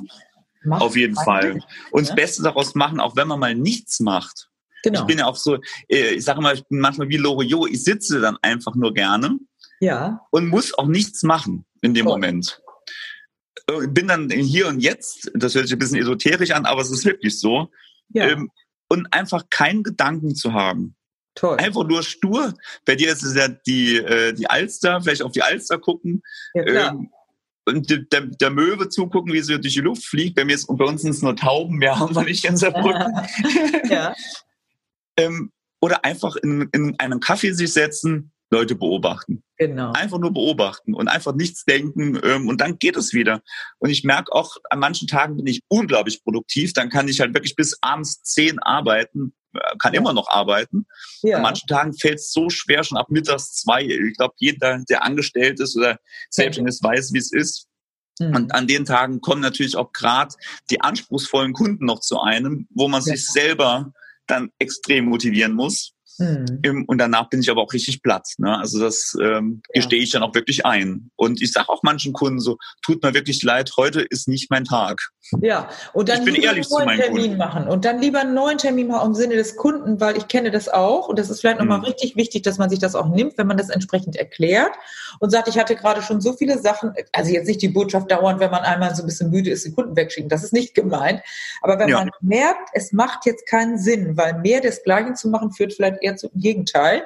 [0.70, 1.60] Auf jeden Fall.
[1.90, 2.16] Und das ne?
[2.16, 4.51] Beste daraus machen, auch wenn man mal nichts macht.
[4.84, 5.02] Genau.
[5.02, 5.58] Ich bin ja auch so,
[5.90, 9.38] äh, ich sage mal, ich bin manchmal wie Loriot, ich sitze dann einfach nur gerne
[9.80, 10.22] ja.
[10.32, 12.12] und muss auch nichts machen in dem oh.
[12.12, 12.62] Moment.
[13.68, 16.92] Äh, bin dann hier und jetzt, das hört sich ein bisschen esoterisch an, aber es
[16.92, 17.70] ist wirklich so.
[18.10, 18.30] Ja.
[18.30, 18.52] Ähm,
[18.88, 20.96] und einfach keinen Gedanken zu haben.
[21.36, 21.58] Toll.
[21.58, 22.54] Einfach nur stur.
[22.86, 26.22] Bei dir ist es ja die, äh, die Alster, vielleicht auf die Alster gucken.
[26.54, 26.92] Ja, klar.
[26.92, 27.10] Ähm,
[27.66, 30.36] und der, der Möwe zugucken, wie sie durch die Luft fliegt.
[30.36, 32.58] Bei mir ist, und bei uns sind es nur Tauben, mehr haben wir nicht in
[32.58, 33.14] Saarbrücken.
[33.90, 34.14] ja.
[35.22, 39.44] Ähm, oder einfach in, in einen Kaffee sich setzen, Leute beobachten.
[39.58, 39.94] Genau.
[39.94, 43.42] Einfach nur beobachten und einfach nichts denken ähm, und dann geht es wieder.
[43.80, 46.74] Und ich merke auch, an manchen Tagen bin ich unglaublich produktiv.
[46.74, 50.02] Dann kann ich halt wirklich bis abends zehn arbeiten, äh, kann ja.
[50.02, 50.86] immer noch arbeiten.
[51.22, 51.38] Ja.
[51.38, 53.84] An manchen Tagen fällt es so schwer, schon ab mittags zwei.
[53.84, 55.98] Ich glaube, jeder, der angestellt ist oder
[56.30, 57.68] selbstständig ist, weiß, wie es ist.
[58.20, 58.36] Mhm.
[58.36, 60.36] Und an den Tagen kommen natürlich auch gerade
[60.70, 63.14] die anspruchsvollen Kunden noch zu einem, wo man ja.
[63.14, 63.94] sich selber
[64.28, 65.94] dann extrem motivieren muss.
[66.22, 66.86] Mhm.
[66.88, 68.28] Und danach bin ich aber auch richtig platt.
[68.38, 68.58] Ne?
[68.58, 69.82] Also das ähm, ja.
[69.82, 71.10] gestehe ich dann auch wirklich ein.
[71.16, 74.64] Und ich sage auch manchen Kunden so, tut mir wirklich leid, heute ist nicht mein
[74.64, 75.00] Tag.
[75.40, 77.38] Ja, und dann ich bin ehrlich einen neuen Termin Kunden.
[77.38, 80.52] machen und dann lieber einen neuen Termin machen im Sinne des Kunden, weil ich kenne
[80.52, 81.86] das auch und das ist vielleicht nochmal mhm.
[81.86, 84.72] richtig wichtig, dass man sich das auch nimmt, wenn man das entsprechend erklärt
[85.20, 88.40] und sagt, ich hatte gerade schon so viele Sachen, also jetzt nicht die Botschaft dauernd,
[88.40, 91.22] wenn man einmal so ein bisschen müde ist, die Kunden wegschicken, das ist nicht gemeint,
[91.62, 92.00] aber wenn ja.
[92.00, 96.02] man merkt, es macht jetzt keinen Sinn, weil mehr des Gleichen zu machen führt vielleicht
[96.02, 97.04] eher zum Gegenteil,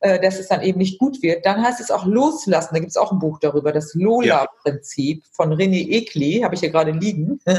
[0.00, 2.74] äh, dass es dann eben nicht gut wird, dann heißt es auch loslassen.
[2.74, 6.70] Da gibt es auch ein Buch darüber, das Lola-Prinzip von René Ekli, habe ich hier
[6.70, 7.40] gerade liegen.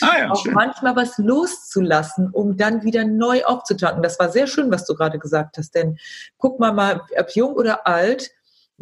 [0.00, 0.54] Ah, ja, auch schön.
[0.54, 4.02] manchmal was loszulassen, um dann wieder neu aufzutanken.
[4.02, 5.98] Das war sehr schön, was du gerade gesagt hast, denn
[6.38, 8.30] guck mal mal, ob jung oder alt,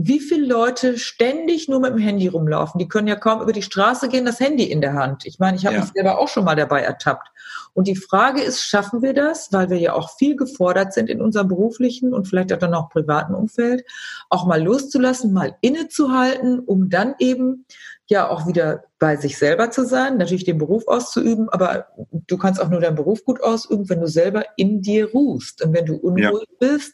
[0.03, 2.79] wie viele Leute ständig nur mit dem Handy rumlaufen.
[2.79, 5.27] Die können ja kaum über die Straße gehen, das Handy in der Hand.
[5.27, 5.83] Ich meine, ich habe ja.
[5.83, 7.29] mich selber auch schon mal dabei ertappt.
[7.75, 11.21] Und die Frage ist, schaffen wir das, weil wir ja auch viel gefordert sind in
[11.21, 13.85] unserem beruflichen und vielleicht auch dann auch privaten Umfeld,
[14.31, 17.67] auch mal loszulassen, mal innezuhalten, um dann eben
[18.11, 21.87] ja auch wieder bei sich selber zu sein, natürlich den Beruf auszuüben, aber
[22.27, 25.65] du kannst auch nur deinen Beruf gut ausüben, wenn du selber in dir ruhst.
[25.65, 26.69] Und wenn du unruhig ja.
[26.69, 26.93] bist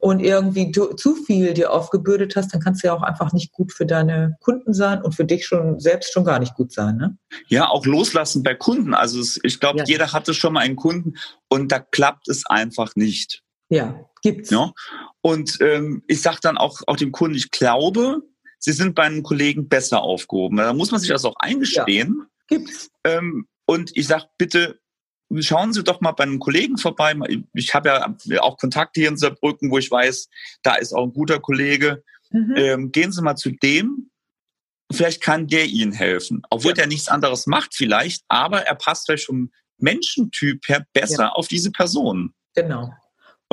[0.00, 3.72] und irgendwie zu viel dir aufgebürdet hast, dann kannst du ja auch einfach nicht gut
[3.72, 6.96] für deine Kunden sein und für dich schon selbst schon gar nicht gut sein.
[6.96, 7.16] Ne?
[7.48, 8.94] Ja, auch loslassen bei Kunden.
[8.94, 9.84] Also ich glaube, ja.
[9.84, 11.14] jeder hatte schon mal einen Kunden
[11.48, 13.42] und da klappt es einfach nicht.
[13.68, 14.50] Ja, gibt's.
[14.50, 14.72] Ja?
[15.20, 18.22] Und ähm, ich sage dann auch, auch dem Kunden, ich glaube,
[18.64, 20.56] sie sind bei einem Kollegen besser aufgehoben.
[20.56, 22.16] Da muss man sich das auch eingestehen.
[22.18, 22.90] Ja, gibt's.
[23.04, 24.80] Ähm, und ich sage, bitte
[25.40, 27.14] schauen Sie doch mal bei einem Kollegen vorbei.
[27.52, 27.88] Ich habe
[28.24, 30.28] ja auch Kontakte hier in Saarbrücken, wo ich weiß,
[30.62, 32.02] da ist auch ein guter Kollege.
[32.30, 32.54] Mhm.
[32.56, 34.10] Ähm, gehen Sie mal zu dem.
[34.90, 36.42] Vielleicht kann der Ihnen helfen.
[36.48, 36.76] Obwohl ja.
[36.76, 41.32] der nichts anderes macht vielleicht, aber er passt vielleicht vom Menschentyp her besser ja.
[41.32, 42.32] auf diese Person.
[42.54, 42.94] Genau.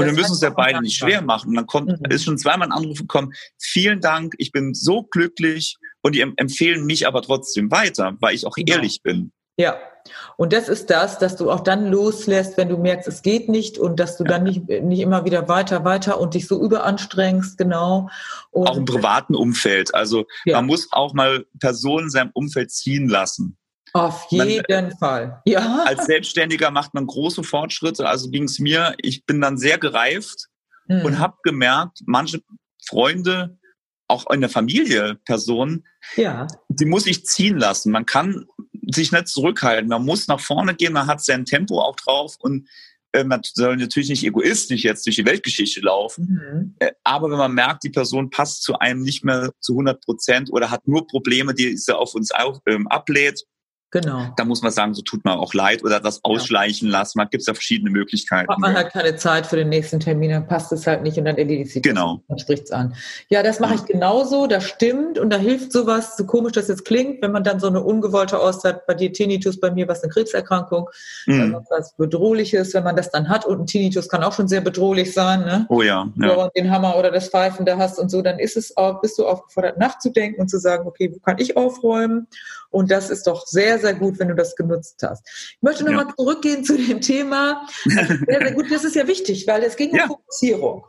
[0.01, 1.49] Und wir müssen es ja beide nicht schwer machen.
[1.49, 2.11] Und dann kommt, mhm.
[2.11, 6.85] ist schon zweimal ein Anruf gekommen, vielen Dank, ich bin so glücklich und die empfehlen
[6.85, 8.73] mich aber trotzdem weiter, weil ich auch genau.
[8.73, 9.31] ehrlich bin.
[9.57, 9.77] Ja,
[10.37, 13.77] und das ist das, dass du auch dann loslässt, wenn du merkst, es geht nicht
[13.77, 14.31] und dass du ja.
[14.31, 18.09] dann nicht, nicht immer wieder weiter, weiter und dich so überanstrengst, genau.
[18.49, 19.93] Und auch im privaten Umfeld.
[19.93, 20.57] Also ja.
[20.57, 23.57] man muss auch mal Personen in seinem Umfeld ziehen lassen.
[23.93, 25.41] Auf jeden man, Fall.
[25.45, 25.83] Ja.
[25.85, 28.07] Als Selbstständiger macht man große Fortschritte.
[28.07, 30.47] Also ging es mir, ich bin dann sehr gereift
[30.87, 31.01] mhm.
[31.01, 32.41] und habe gemerkt, manche
[32.85, 33.57] Freunde,
[34.07, 35.85] auch in der Familie Personen,
[36.17, 36.47] ja.
[36.67, 37.91] die muss ich ziehen lassen.
[37.91, 38.45] Man kann
[38.93, 39.89] sich nicht zurückhalten.
[39.89, 42.67] Man muss nach vorne gehen, man hat sein Tempo auch drauf und
[43.13, 46.41] äh, man soll natürlich nicht egoistisch jetzt durch die Weltgeschichte laufen.
[46.41, 46.75] Mhm.
[46.79, 50.51] Äh, aber wenn man merkt, die Person passt zu einem nicht mehr zu 100 Prozent
[50.51, 53.45] oder hat nur Probleme, die sie auf uns auf, ähm, ablädt,
[53.91, 54.27] Genau.
[54.37, 57.17] Da muss man sagen, so tut man auch leid oder das ausschleichen lassen.
[57.17, 58.49] Man gibt es ja verschiedene Möglichkeiten.
[58.49, 61.25] Hat man halt keine Zeit für den nächsten Termin, dann passt es halt nicht und
[61.25, 62.23] dann erledigt sich genau.
[62.29, 62.95] Dann spricht es an.
[63.27, 66.85] Ja, das mache ich genauso, das stimmt und da hilft sowas, so komisch das jetzt
[66.85, 70.11] klingt, wenn man dann so eine ungewollte Auszeit, bei dir Tinnitus, bei mir was eine
[70.11, 70.89] Krebserkrankung,
[71.25, 71.57] mhm.
[71.69, 75.13] was Bedrohliches, wenn man das dann hat und ein Tinnitus kann auch schon sehr bedrohlich
[75.13, 75.65] sein, ne?
[75.67, 76.07] Oh ja.
[76.15, 76.29] ja.
[76.29, 79.01] Wenn du den Hammer oder das Pfeifen da hast und so, dann ist es auch,
[79.01, 82.27] bist du aufgefordert nachzudenken und zu sagen, okay, wo kann ich aufräumen?
[82.71, 85.27] Und das ist doch sehr, sehr gut, wenn du das genutzt hast.
[85.27, 86.15] Ich möchte nochmal ja.
[86.15, 87.67] zurückgehen zu dem Thema.
[87.83, 88.71] Sehr, sehr gut.
[88.71, 90.07] Das ist ja wichtig, weil es ging um ja.
[90.07, 90.85] Fokussierung.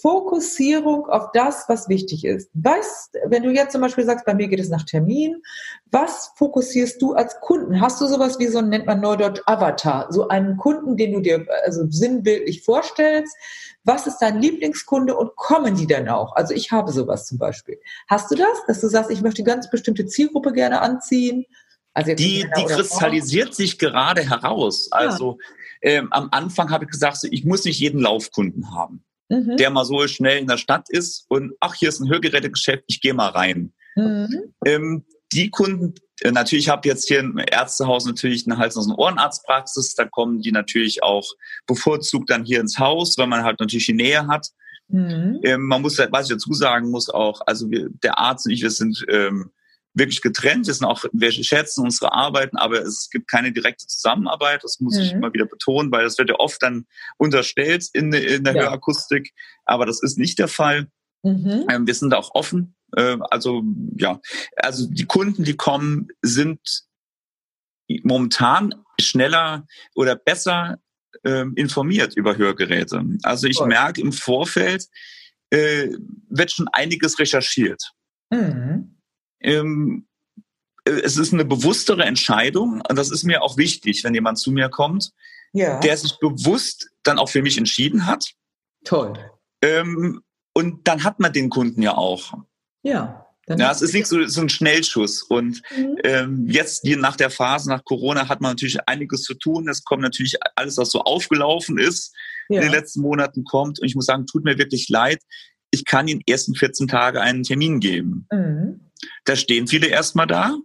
[0.00, 2.50] Fokussierung auf das, was wichtig ist.
[2.54, 5.42] Weißt, wenn du jetzt zum Beispiel sagst, bei mir geht es nach Termin,
[5.90, 7.80] was fokussierst du als Kunden?
[7.80, 11.20] Hast du sowas wie so ein, nennt man Neudeutsch Avatar, so einen Kunden, den du
[11.20, 13.34] dir also sinnbildlich vorstellst?
[13.84, 16.36] Was ist dein Lieblingskunde und kommen die denn auch?
[16.36, 17.80] Also ich habe sowas zum Beispiel.
[18.08, 21.46] Hast du das, dass du sagst, ich möchte ganz bestimmte Zielgruppe gerne anziehen?
[21.94, 24.92] Also die, die kristallisiert sich gerade heraus.
[24.92, 25.38] Also
[25.82, 29.56] ähm, am Anfang habe ich gesagt, ich muss nicht jeden Laufkunden haben, mhm.
[29.56, 33.00] der mal so schnell in der Stadt ist und ach, hier ist ein Hörgerätegeschäft, ich
[33.00, 33.72] gehe mal rein.
[33.96, 34.54] Mhm.
[34.64, 39.94] Ähm, die Kunden, äh, natürlich habe jetzt hier im Ärztehaus natürlich eine Hals- und Ohrenarztpraxis,
[39.94, 41.26] da kommen die natürlich auch
[41.66, 44.48] bevorzugt dann hier ins Haus, weil man halt natürlich die Nähe hat.
[44.88, 45.40] Mhm.
[45.42, 48.62] Ähm, man muss, was ich dazu sagen muss auch, also wir, der Arzt und ich,
[48.62, 49.50] wir sind ähm,
[49.94, 50.66] wirklich getrennt.
[50.66, 54.62] Wir sind auch, wir schätzen unsere Arbeiten, aber es gibt keine direkte Zusammenarbeit.
[54.64, 55.02] Das muss mhm.
[55.02, 58.62] ich immer wieder betonen, weil das wird ja oft dann unterstellt in, in der ja.
[58.62, 59.32] Hörakustik,
[59.64, 60.88] aber das ist nicht der Fall.
[61.22, 61.66] Mhm.
[61.70, 62.76] Ähm, wir sind auch offen.
[62.96, 63.62] Äh, also
[63.96, 64.20] ja,
[64.56, 66.60] also die Kunden, die kommen, sind
[68.02, 70.78] momentan schneller oder besser
[71.24, 73.02] ähm, informiert über Hörgeräte.
[73.22, 73.68] Also ich cool.
[73.68, 74.86] merke im Vorfeld
[75.50, 75.88] äh,
[76.28, 77.82] wird schon einiges recherchiert.
[78.30, 78.97] Mhm.
[79.40, 80.06] Ähm,
[80.84, 84.50] äh, es ist eine bewusstere Entscheidung und das ist mir auch wichtig, wenn jemand zu
[84.50, 85.12] mir kommt,
[85.52, 85.80] ja.
[85.80, 88.32] der sich bewusst dann auch für mich entschieden hat.
[88.84, 89.14] Toll.
[89.62, 90.22] Ähm,
[90.54, 92.34] und dann hat man den Kunden ja auch.
[92.82, 93.24] Ja.
[93.56, 95.22] Ja, es ist nicht so, so ein Schnellschuss.
[95.22, 95.96] Und mhm.
[96.04, 99.68] ähm, jetzt hier nach der Phase, nach Corona, hat man natürlich einiges zu tun.
[99.68, 102.14] Es kommt natürlich alles, was so aufgelaufen ist,
[102.48, 102.60] ja.
[102.60, 103.80] in den letzten Monaten kommt.
[103.80, 105.22] Und ich muss sagen, tut mir wirklich leid.
[105.70, 108.26] Ich kann Ihnen ersten 14 Tage einen Termin geben.
[108.30, 108.87] Mhm.
[109.24, 110.56] Da stehen viele erstmal da.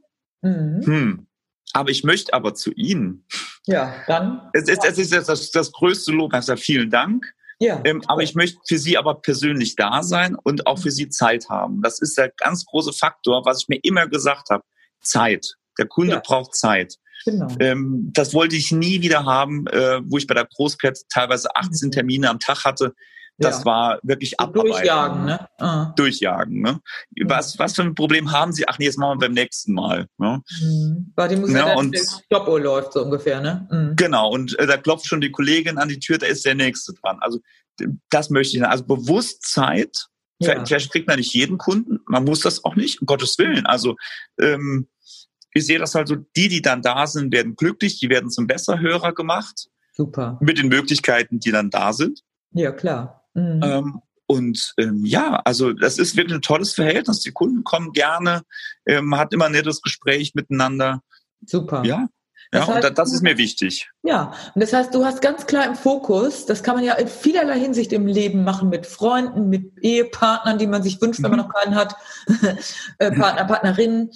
[0.41, 0.81] Mhm.
[0.85, 1.27] Hm.
[1.73, 3.25] Aber ich möchte aber zu Ihnen.
[3.65, 4.49] Ja, dann.
[4.53, 6.33] Es ist, es ist das, das größte Lob.
[6.33, 7.25] Also vielen Dank.
[7.59, 11.09] Ja, ähm, aber ich möchte für Sie aber persönlich da sein und auch für Sie
[11.09, 11.81] Zeit haben.
[11.81, 14.63] Das ist der ganz große Faktor, was ich mir immer gesagt habe.
[15.01, 15.55] Zeit.
[15.77, 16.21] Der Kunde ja.
[16.23, 16.95] braucht Zeit.
[17.25, 17.47] Genau.
[17.59, 21.87] Ähm, das wollte ich nie wieder haben, äh, wo ich bei der Großpet teilweise 18
[21.87, 21.91] mhm.
[21.91, 22.93] Termine am Tag hatte.
[23.37, 23.65] Das ja.
[23.65, 24.71] war wirklich abarbeiten.
[24.71, 25.47] Durchjagen, ne?
[25.57, 25.93] Ah.
[25.95, 26.79] Durchjagen, ne?
[27.23, 28.67] Was, was für ein Problem haben Sie?
[28.67, 30.07] Ach nee, jetzt machen wir beim nächsten Mal.
[30.17, 30.41] Ne?
[30.61, 31.11] Mhm.
[31.15, 33.67] Weil die Musik ja, und Stoppuhr läuft so ungefähr, ne?
[33.71, 33.95] Mhm.
[33.95, 36.93] Genau, und äh, da klopft schon die Kollegin an die Tür, da ist der Nächste
[36.93, 37.17] dran.
[37.21, 37.39] Also
[38.09, 38.63] das möchte ich.
[38.63, 39.87] Also Bewusstsein,
[40.39, 40.63] ja.
[40.63, 43.65] vielleicht kriegt man nicht jeden Kunden, man muss das auch nicht, um Gottes Willen.
[43.65, 43.95] Also
[44.39, 44.87] ähm,
[45.53, 48.47] ich sehe das halt so, die, die dann da sind, werden glücklich, die werden zum
[48.47, 49.69] Besserhörer gemacht.
[49.95, 50.37] Super.
[50.41, 52.21] Mit den Möglichkeiten, die dann da sind.
[52.51, 53.22] Ja, klar.
[53.33, 53.61] Mhm.
[53.63, 57.19] Ähm, und ähm, ja, also das ist wirklich ein tolles Verhältnis.
[57.19, 58.43] Die Kunden kommen gerne,
[58.85, 61.01] ähm, hat immer ein nettes Gespräch miteinander.
[61.45, 61.83] Super.
[61.85, 62.07] Ja,
[62.53, 63.89] ja, heißt, und das ist mir wichtig.
[64.03, 67.07] Ja, und das heißt, du hast ganz klar im Fokus, das kann man ja in
[67.07, 71.39] vielerlei Hinsicht im Leben machen, mit Freunden, mit Ehepartnern, die man sich wünscht, wenn man
[71.39, 71.47] mhm.
[71.47, 71.95] noch keinen hat,
[72.99, 74.11] äh, Partner, Partnerinnen,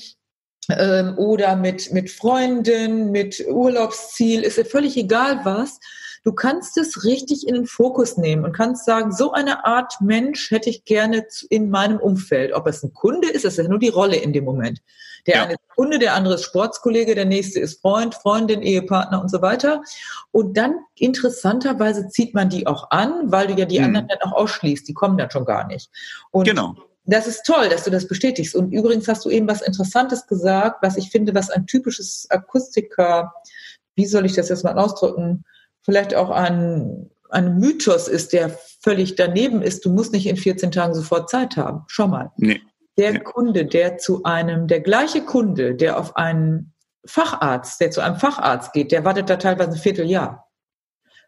[0.70, 5.80] ähm, oder mit, mit Freunden, mit Urlaubsziel, ist ja völlig egal was.
[6.28, 10.52] Du kannst es richtig in den Fokus nehmen und kannst sagen, so eine Art Mensch
[10.52, 12.52] hätte ich gerne in meinem Umfeld.
[12.52, 14.82] Ob es ein Kunde ist, ist ja nur die Rolle in dem Moment.
[15.26, 15.44] Der ja.
[15.44, 19.42] eine ist Kunde, der andere ist Sportskollege, der nächste ist Freund, Freundin, Ehepartner und so
[19.42, 19.82] weiter.
[20.32, 23.86] Und dann interessanterweise zieht man die auch an, weil du ja die mhm.
[23.86, 24.86] anderen dann auch ausschließt.
[24.86, 25.90] Die kommen dann schon gar nicht.
[26.32, 26.76] Und genau.
[27.06, 28.54] Das ist toll, dass du das bestätigst.
[28.54, 33.32] Und übrigens hast du eben was Interessantes gesagt, was ich finde, was ein typisches Akustiker,
[33.96, 35.46] wie soll ich das jetzt mal ausdrücken,
[35.88, 39.86] vielleicht auch ein, ein Mythos ist, der völlig daneben ist.
[39.86, 41.86] Du musst nicht in 14 Tagen sofort Zeit haben.
[41.88, 42.32] Schau mal.
[42.36, 42.62] Nee.
[42.98, 43.20] Der nee.
[43.20, 46.74] Kunde, der zu einem, der gleiche Kunde, der auf einen
[47.06, 50.47] Facharzt, der zu einem Facharzt geht, der wartet da teilweise ein Vierteljahr.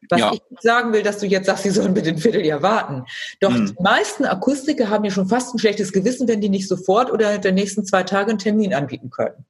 [0.09, 0.33] Was ja.
[0.33, 3.05] ich sagen will, dass du jetzt sagst, sie sollen bitte ein Vierteljahr warten.
[3.39, 3.67] Doch mhm.
[3.67, 7.35] die meisten Akustiker haben ja schon fast ein schlechtes Gewissen, wenn die nicht sofort oder
[7.35, 9.45] in den nächsten zwei Tagen einen Termin anbieten können.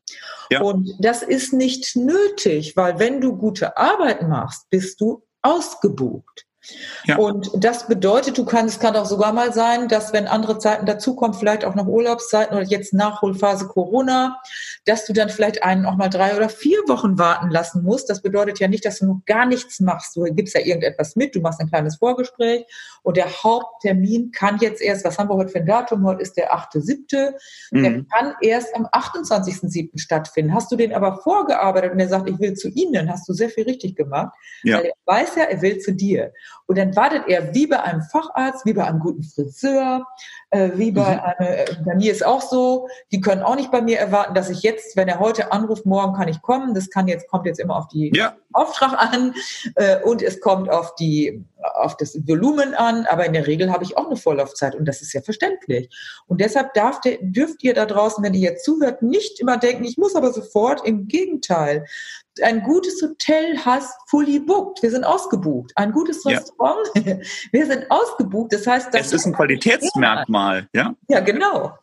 [0.50, 0.62] Ja.
[0.62, 6.46] Und das ist nicht nötig, weil wenn du gute Arbeit machst, bist du ausgebucht.
[7.06, 7.18] Ja.
[7.18, 10.86] Und das bedeutet, du kannst, es kann auch sogar mal sein, dass wenn andere Zeiten
[10.86, 14.40] dazukommen, vielleicht auch noch Urlaubszeiten oder jetzt Nachholphase Corona,
[14.86, 18.10] dass du dann vielleicht einen auch mal drei oder vier Wochen warten lassen musst.
[18.10, 20.16] Das bedeutet ja nicht, dass du noch gar nichts machst.
[20.16, 22.66] Du gibst ja irgendetwas mit, du machst ein kleines Vorgespräch
[23.04, 26.06] und der Haupttermin kann jetzt erst, was haben wir heute für ein Datum?
[26.06, 27.34] Heute ist der 8.7.
[27.72, 27.84] Mhm.
[27.84, 29.98] Der kann erst am 28.7.
[30.00, 30.54] stattfinden.
[30.54, 33.34] Hast du den aber vorgearbeitet und er sagt, ich will zu Ihnen, dann hast du
[33.34, 34.34] sehr viel richtig gemacht.
[34.64, 34.78] Ja.
[34.78, 36.34] Weil er weiß ja, er will zu dir.
[36.70, 40.06] Und dann wartet er wie bei einem Facharzt, wie bei einem guten Friseur,
[40.52, 41.20] äh, wie bei mhm.
[41.20, 44.52] einer, äh, bei mir ist auch so, die können auch nicht bei mir erwarten, dass
[44.52, 46.76] ich jetzt, wenn er heute anruft, morgen kann ich kommen.
[46.76, 48.36] Das kann jetzt, kommt jetzt immer auf die ja.
[48.54, 49.34] Auftrag an
[49.78, 51.44] äh, und es kommt auf die
[51.74, 55.02] auf das Volumen an, aber in der Regel habe ich auch eine Vorlaufzeit und das
[55.02, 55.90] ist ja verständlich.
[56.28, 59.84] Und deshalb darf der, dürft ihr da draußen, wenn ihr jetzt zuhört, nicht immer denken,
[59.84, 60.86] ich muss aber sofort.
[60.86, 61.86] Im Gegenteil,
[62.44, 64.82] ein gutes Hotel hast fully booked.
[64.82, 65.72] Wir sind ausgebucht.
[65.76, 66.80] Ein gutes Restaurant
[67.52, 68.54] wir sind ausgebucht.
[68.54, 70.96] Das heißt, das es ist ein Qualitätsmerkmal, ja?
[71.08, 71.74] Ja, genau.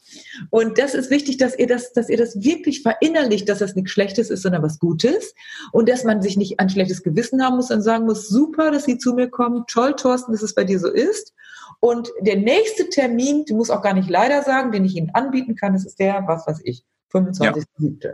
[0.51, 3.91] Und das ist wichtig, dass ihr das, dass ihr das wirklich verinnerlicht, dass das nichts
[3.91, 5.35] Schlechtes ist, sondern was Gutes.
[5.73, 8.85] Und dass man sich nicht ein schlechtes Gewissen haben muss und sagen muss, super, dass
[8.85, 11.33] Sie zu mir kommen, toll, Thorsten, dass es bei dir so ist.
[11.81, 15.57] Und der nächste Termin, du musst auch gar nicht leider sagen, den ich Ihnen anbieten
[15.57, 18.03] kann, das ist der, was weiß ich, 25.7.
[18.03, 18.13] Ja.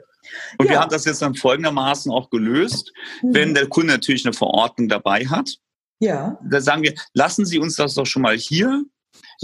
[0.58, 0.70] Und ja.
[0.70, 3.34] wir haben das jetzt dann folgendermaßen auch gelöst, mhm.
[3.34, 5.56] wenn der Kunde natürlich eine Verordnung dabei hat.
[5.98, 6.38] Ja.
[6.48, 8.84] Da sagen wir, lassen Sie uns das doch schon mal hier.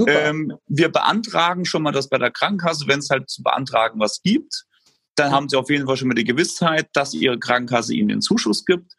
[0.07, 4.23] Ähm, wir beantragen schon mal das bei der Krankenkasse, wenn es halt zu beantragen was
[4.23, 4.65] gibt.
[5.17, 8.21] Dann haben Sie auf jeden Fall schon mal die Gewissheit, dass Ihre Krankenkasse Ihnen den
[8.21, 8.95] Zuschuss gibt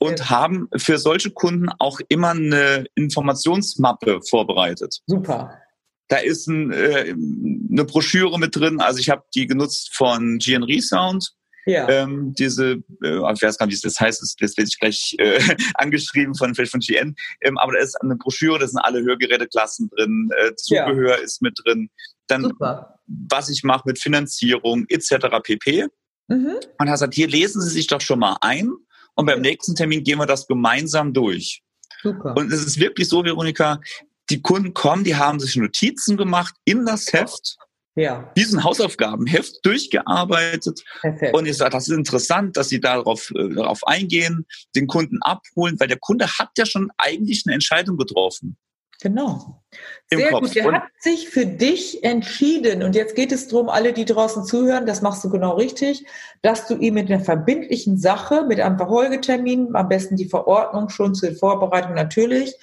[0.00, 0.30] und ja.
[0.30, 5.00] haben für solche Kunden auch immer eine Informationsmappe vorbereitet.
[5.06, 5.58] Super.
[6.08, 7.14] Da ist ein, äh,
[7.70, 8.80] eine Broschüre mit drin.
[8.80, 11.32] Also ich habe die genutzt von GN Resound.
[11.66, 11.88] Ja.
[11.88, 15.16] Ähm, diese, äh, ich weiß gar nicht, wie das heißt, das, das werde ich gleich
[15.18, 15.40] äh,
[15.74, 17.16] angeschrieben von vielleicht von GN.
[17.40, 21.24] Ähm, aber da ist eine Broschüre, da sind alle Hörgeräteklassen drin, äh, Zubehör ja.
[21.24, 21.90] ist mit drin.
[22.28, 23.00] Dann Super.
[23.06, 25.26] was ich mache mit Finanzierung etc.
[25.42, 25.86] pp.
[26.28, 26.56] Mhm.
[26.78, 28.72] Und er sagt, hier lesen Sie sich doch schon mal ein
[29.16, 31.62] und beim nächsten Termin gehen wir das gemeinsam durch.
[32.02, 32.34] Super.
[32.36, 33.80] Und es ist wirklich so, Veronika,
[34.30, 37.56] die Kunden kommen, die haben sich Notizen gemacht in das Heft.
[37.94, 38.30] Ja.
[38.36, 40.84] Diesen Hausaufgabenheft durchgearbeitet.
[41.00, 41.34] Perfekt.
[41.34, 45.80] Und ich sage, das ist interessant, dass Sie darauf, äh, darauf eingehen, den Kunden abholen,
[45.80, 48.58] weil der Kunde hat ja schon eigentlich eine Entscheidung getroffen.
[49.00, 49.62] Genau.
[50.10, 50.54] Sehr gut.
[50.54, 52.82] Der hat sich für dich entschieden.
[52.82, 56.06] Und jetzt geht es darum, alle, die draußen zuhören, das machst du genau richtig,
[56.42, 61.14] dass du ihm mit einer verbindlichen Sache, mit einem Verfolgetermin, am besten die Verordnung schon
[61.14, 62.54] zur Vorbereitung natürlich,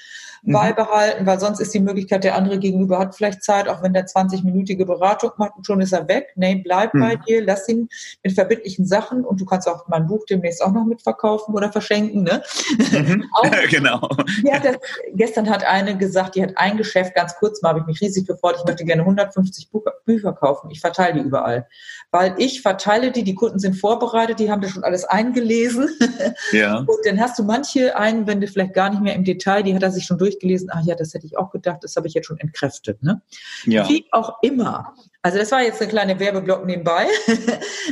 [0.44, 0.54] mhm.
[0.54, 4.06] beibehalten, weil sonst ist die Möglichkeit, der andere gegenüber hat vielleicht Zeit, auch wenn der
[4.06, 6.34] 20-minütige Beratung macht und schon ist er weg.
[6.36, 7.00] Nee, bleib mhm.
[7.00, 7.90] bei dir, lass ihn
[8.24, 12.24] mit verbindlichen Sachen und du kannst auch mein Buch demnächst auch noch mitverkaufen oder verschenken.
[12.24, 12.42] Ne?
[12.92, 13.26] Mhm.
[13.34, 14.08] auch, genau.
[14.64, 14.78] Das,
[15.14, 18.28] gestern hat eine gesagt, die hat ein Geschäft, ganz kurz mal, habe ich mich riesig
[18.28, 19.70] gefreut, ich möchte gerne 150
[20.06, 20.70] Bücher kaufen.
[20.70, 21.68] Ich verteile die überall.
[22.12, 25.90] Weil ich verteile die, die Kunden sind vorbereitet, die haben das schon alles eingelesen.
[26.52, 26.80] Ja.
[26.80, 29.92] Und dann hast du manche Einwände vielleicht gar nicht mehr im Detail, die hat er
[29.92, 32.28] sich schon durch durchgelesen, ach ja, das hätte ich auch gedacht, das habe ich jetzt
[32.28, 33.02] schon entkräftet.
[33.02, 33.22] Ne?
[33.66, 33.88] Ja.
[33.88, 34.96] Wie auch immer.
[35.22, 37.08] Also das war jetzt eine kleine Werbeblock nebenbei.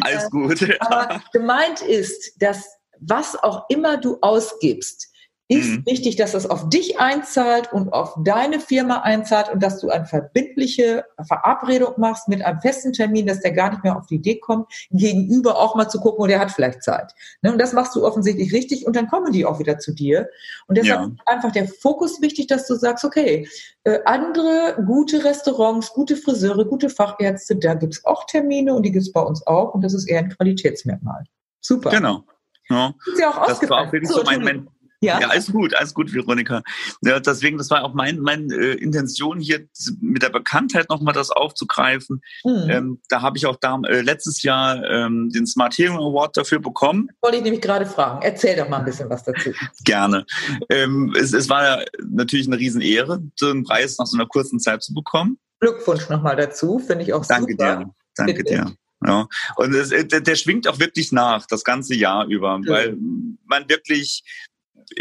[0.02, 0.68] Alles gut.
[0.80, 5.11] Aber gemeint ist, dass was auch immer du ausgibst,
[5.52, 5.86] ist mhm.
[5.86, 10.06] wichtig, dass das auf dich einzahlt und auf deine Firma einzahlt und dass du eine
[10.06, 14.40] verbindliche Verabredung machst mit einem festen Termin, dass der gar nicht mehr auf die Idee
[14.40, 17.14] kommt, gegenüber auch mal zu gucken, und der hat vielleicht Zeit.
[17.42, 17.52] Ne?
[17.52, 20.30] Und das machst du offensichtlich richtig und dann kommen die auch wieder zu dir.
[20.68, 21.08] Und deshalb ja.
[21.08, 23.46] ist einfach der Fokus wichtig, dass du sagst, okay,
[23.84, 29.12] äh, andere gute Restaurants, gute Friseure, gute Fachärzte, da gibt's auch Termine und die gibt's
[29.12, 31.26] bei uns auch und das ist eher ein Qualitätsmerkmal.
[31.60, 31.90] Super.
[31.90, 32.24] Genau.
[32.70, 32.94] Ja.
[33.12, 34.68] Ist ja auch das war auch wirklich so, so mein, mein,
[35.02, 35.20] ja.
[35.20, 36.62] ja, alles gut, alles gut, Veronika.
[37.04, 39.68] Ja, deswegen, das war auch mein, meine äh, Intention hier
[40.00, 42.22] mit der Bekanntheit nochmal das aufzugreifen.
[42.44, 42.70] Mhm.
[42.70, 46.60] Ähm, da habe ich auch da, äh, letztes Jahr ähm, den Smart Hearing Award dafür
[46.60, 47.10] bekommen.
[47.22, 48.22] Wollte ich nämlich gerade fragen.
[48.22, 49.52] Erzähl doch mal ein bisschen was dazu.
[49.84, 50.26] Gerne.
[50.70, 54.84] Ähm, es, es war natürlich eine Riesenehre, so einen Preis nach so einer kurzen Zeit
[54.84, 55.40] zu bekommen.
[55.60, 57.78] Glückwunsch nochmal dazu, finde ich auch Danke super.
[57.78, 57.96] Dir.
[58.16, 58.54] Danke Bitte.
[58.54, 58.76] dir.
[59.04, 62.72] Ja, und es, äh, der, der schwingt auch wirklich nach, das ganze Jahr über, ja.
[62.72, 62.98] weil
[63.46, 64.24] man wirklich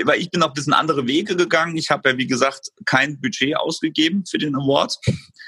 [0.04, 1.76] weil ich bin auch ein bisschen andere Wege gegangen.
[1.76, 4.96] Ich habe ja, wie gesagt, kein Budget ausgegeben für den Award.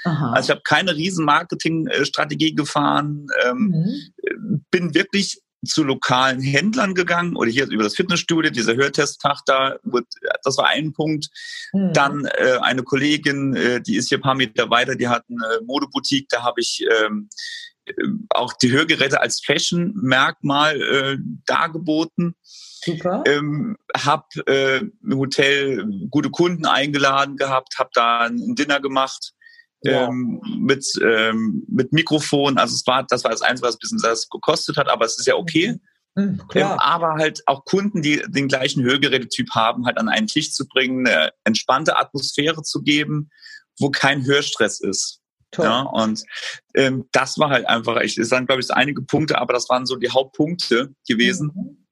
[0.03, 0.33] Aha.
[0.33, 3.27] Also ich habe keine riesen Marketingstrategie gefahren.
[3.45, 3.73] Ähm,
[4.35, 4.65] mhm.
[4.71, 9.77] Bin wirklich zu lokalen Händlern gegangen oder hier über das Fitnessstudio, dieser Hörtesttag da,
[10.43, 11.29] das war ein Punkt.
[11.71, 11.93] Mhm.
[11.93, 15.61] Dann äh, eine Kollegin, äh, die ist hier ein paar Meter weiter, die hat eine
[15.65, 17.72] Modeboutique, da habe ich ähm, äh,
[18.29, 22.35] auch die Hörgeräte als Fashion-Merkmal äh, dargeboten.
[22.43, 23.23] Super.
[23.25, 29.33] Ähm, hab äh, im Hotel gute Kunden eingeladen gehabt, hab da ein Dinner gemacht.
[29.85, 30.07] Ja.
[30.07, 33.99] Ähm, mit ähm, mit Mikrofon, also es war das war das Einzige, was ein bisschen
[34.01, 35.77] das gekostet hat, aber es ist ja okay.
[36.15, 40.53] Mhm, ähm, aber halt auch Kunden, die den gleichen Hörgerätetyp haben, halt an einen Tisch
[40.53, 43.29] zu bringen, eine entspannte Atmosphäre zu geben,
[43.79, 45.22] wo kein Hörstress ist.
[45.53, 45.65] Toll.
[45.65, 46.23] Ja, und
[46.75, 49.85] ähm, das war halt einfach, ich, es waren glaube ich einige Punkte, aber das waren
[49.85, 51.51] so die Hauptpunkte gewesen.
[51.55, 51.83] Mhm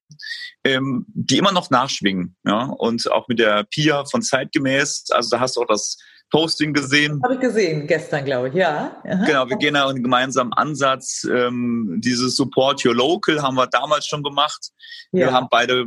[0.64, 2.36] ähm, die immer noch nachschwingen.
[2.46, 2.66] Ja?
[2.66, 5.98] Und auch mit der Pia von Zeitgemäß, also da hast du auch das
[6.32, 7.22] Posting gesehen.
[7.24, 9.00] Habe ich gesehen, gestern, glaube ich, ja.
[9.04, 9.26] Aha.
[9.26, 11.28] Genau, wir gehen da einen gemeinsamen Ansatz.
[11.30, 14.70] Ähm, dieses Support Your Local haben wir damals schon gemacht.
[15.12, 15.28] Ja.
[15.28, 15.86] Wir haben beide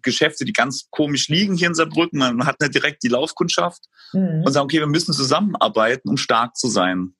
[0.00, 2.18] Geschäfte, die ganz komisch liegen hier in Saarbrücken.
[2.18, 3.82] Man hat nicht direkt die Laufkundschaft
[4.12, 4.42] mhm.
[4.44, 7.14] und sagen, okay, wir müssen zusammenarbeiten, um stark zu sein.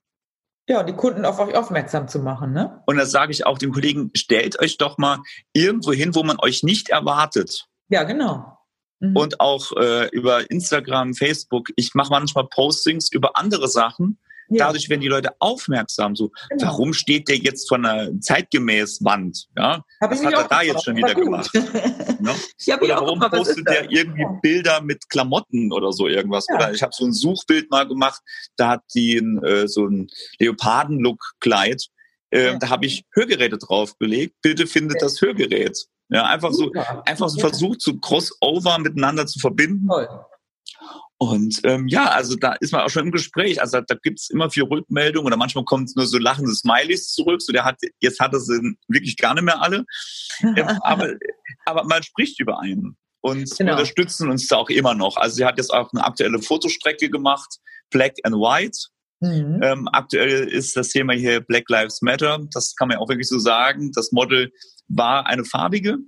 [0.68, 2.82] Ja, die Kunden auf euch aufmerksam zu machen, ne?
[2.86, 5.18] Und das sage ich auch den Kollegen, stellt euch doch mal
[5.52, 7.66] irgendwo hin, wo man euch nicht erwartet.
[7.88, 8.56] Ja, genau.
[9.02, 9.16] Mhm.
[9.16, 11.68] und auch äh, über Instagram, Facebook.
[11.76, 14.18] Ich mache manchmal Postings über andere Sachen.
[14.48, 14.66] Ja.
[14.66, 16.14] Dadurch werden die Leute aufmerksam.
[16.14, 16.64] So, genau.
[16.64, 19.46] warum steht der jetzt von einer zeitgemäß Wand?
[19.56, 21.50] Ja, Hab was hat er da jetzt schon wieder gemacht?
[21.54, 22.34] ne?
[22.80, 24.38] Oder warum postet der irgendwie ja.
[24.42, 26.46] Bilder mit Klamotten oder so irgendwas?
[26.48, 26.56] Ja.
[26.56, 28.20] Oder ich habe so ein Suchbild mal gemacht,
[28.56, 31.86] da hat die äh, so ein Leoparden-Look-Kleid.
[32.30, 34.36] Äh, da habe ich Hörgeräte draufgelegt.
[34.42, 35.86] Bitte findet das Hörgerät.
[36.12, 36.70] Ja, einfach so,
[37.06, 39.86] einfach so versucht, so Crossover miteinander zu verbinden.
[39.86, 40.08] Toll.
[41.18, 43.60] Und ähm, ja, also da ist man auch schon im Gespräch.
[43.60, 47.40] Also da gibt's immer viel Rückmeldungen oder manchmal kommen nur so lachende Smileys zurück.
[47.40, 49.84] So der hat, jetzt hat er sie wirklich gar nicht mehr alle.
[50.42, 51.12] ähm, aber,
[51.64, 53.72] aber man spricht über einen und genau.
[53.72, 55.16] unterstützen uns da auch immer noch.
[55.16, 57.58] Also sie hat jetzt auch eine aktuelle Fotostrecke gemacht,
[57.90, 58.78] Black and White.
[59.22, 59.60] Mhm.
[59.62, 62.40] Ähm, aktuell ist das Thema hier Black Lives Matter.
[62.52, 63.92] Das kann man ja auch wirklich so sagen.
[63.92, 64.50] Das Model
[64.88, 65.98] war eine farbige.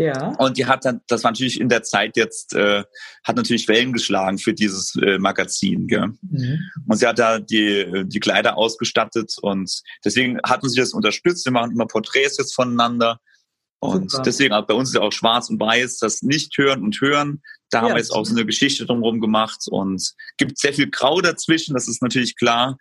[0.00, 0.28] Ja.
[0.38, 2.84] Und die hat dann, das war natürlich in der Zeit jetzt, äh,
[3.24, 5.88] hat natürlich Wellen geschlagen für dieses äh, Magazin.
[5.88, 6.12] Gell?
[6.20, 6.60] Mhm.
[6.86, 11.44] Und sie hat da die, die Kleider ausgestattet und deswegen hatten sie das unterstützt.
[11.46, 13.20] Wir machen immer Porträts jetzt voneinander.
[13.80, 14.24] Und Super.
[14.24, 17.42] deswegen bei uns ist ja auch schwarz und weiß, das nicht hören und hören.
[17.70, 20.90] Da ja, haben wir jetzt auch so eine Geschichte drumherum gemacht und gibt sehr viel
[20.90, 22.76] Grau dazwischen, das ist natürlich klar.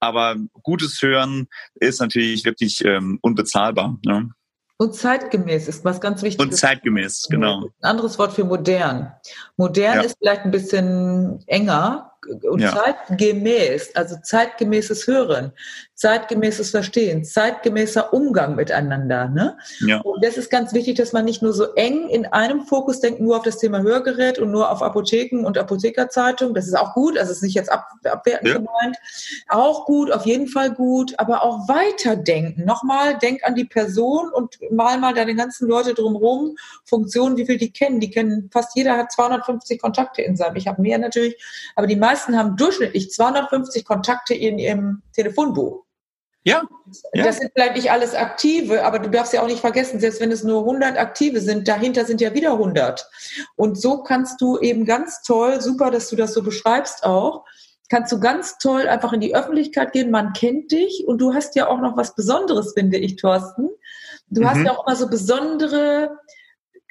[0.00, 1.46] Aber gutes Hören
[1.76, 3.98] ist natürlich wirklich ähm, unbezahlbar.
[4.04, 4.30] Ne?
[4.76, 6.40] Und zeitgemäß ist was ganz wichtig.
[6.44, 7.66] Und zeitgemäß, genau.
[7.80, 9.12] Ein anderes Wort für modern.
[9.56, 10.02] Modern ja.
[10.02, 12.72] ist vielleicht ein bisschen enger, und ja.
[12.72, 15.52] zeitgemäß, also zeitgemäßes Hören,
[15.94, 19.28] zeitgemäßes Verstehen, zeitgemäßer Umgang miteinander.
[19.28, 19.56] Ne?
[19.80, 20.00] Ja.
[20.00, 23.20] Und das ist ganz wichtig, dass man nicht nur so eng in einem Fokus denkt,
[23.20, 26.54] nur auf das Thema Hörgerät und nur auf Apotheken und Apothekerzeitung.
[26.54, 28.54] Das ist auch gut, also ist nicht jetzt ab, abwertend ja.
[28.54, 28.96] gemeint.
[29.48, 32.64] Auch gut, auf jeden Fall gut, aber auch weiterdenken.
[32.64, 37.58] Nochmal, denk an die Person und mal mal deine ganzen Leute drumherum, Funktionen, wie viel
[37.58, 38.00] die kennen.
[38.00, 40.56] Die kennen, fast jeder hat 250 Kontakte in seinem.
[40.56, 41.36] Ich habe mehr natürlich,
[41.76, 45.84] aber die meisten meisten haben durchschnittlich 250 Kontakte in ihrem Telefonbuch.
[46.44, 46.62] Ja,
[47.12, 47.24] ja.
[47.24, 50.32] Das sind vielleicht nicht alles aktive, aber du darfst ja auch nicht vergessen, selbst wenn
[50.32, 53.08] es nur 100 aktive sind, dahinter sind ja wieder 100.
[53.54, 57.44] Und so kannst du eben ganz toll, super, dass du das so beschreibst auch,
[57.88, 61.54] kannst du ganz toll einfach in die Öffentlichkeit gehen, man kennt dich und du hast
[61.54, 63.68] ja auch noch was Besonderes, finde ich, Thorsten.
[64.28, 64.50] Du mhm.
[64.50, 66.18] hast ja auch immer so besondere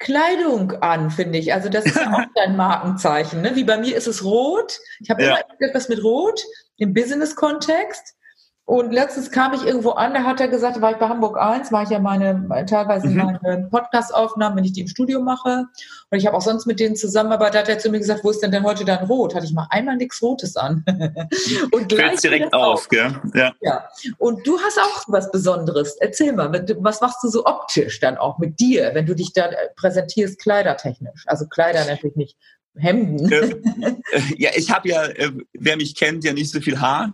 [0.02, 1.52] Kleidung an, finde ich.
[1.52, 3.40] Also das ist ja auch dein Markenzeichen.
[3.40, 3.54] Ne?
[3.54, 4.80] Wie bei mir ist es rot.
[5.00, 5.36] Ich habe ja.
[5.36, 6.42] immer etwas mit rot
[6.76, 8.16] im Business-Kontext.
[8.64, 11.72] Und letztens kam ich irgendwo an, da hat er gesagt, war ich bei Hamburg 1,
[11.72, 13.16] mache ich ja meine, teilweise mhm.
[13.16, 15.64] meine Podcast-Aufnahmen, wenn ich die im Studio mache.
[16.10, 18.40] Und ich habe auch sonst mit denen zusammenarbeitet, hat er zu mir gesagt, wo ist
[18.40, 19.34] denn denn heute dein Rot?
[19.34, 20.84] Hatte ich mal einmal nichts Rotes an.
[21.72, 23.20] und gleich direkt auf, gell?
[23.34, 23.52] Ja.
[23.60, 23.88] ja.
[24.18, 25.96] Und du hast auch was Besonderes.
[25.98, 29.50] Erzähl mal, was machst du so optisch dann auch mit dir, wenn du dich da
[29.74, 31.24] präsentierst, kleidertechnisch?
[31.26, 32.36] Also Kleider natürlich nicht,
[32.76, 33.30] Hemden.
[33.30, 37.12] Äh, ja, ich habe ja, äh, wer mich kennt, ja nicht so viel Haar.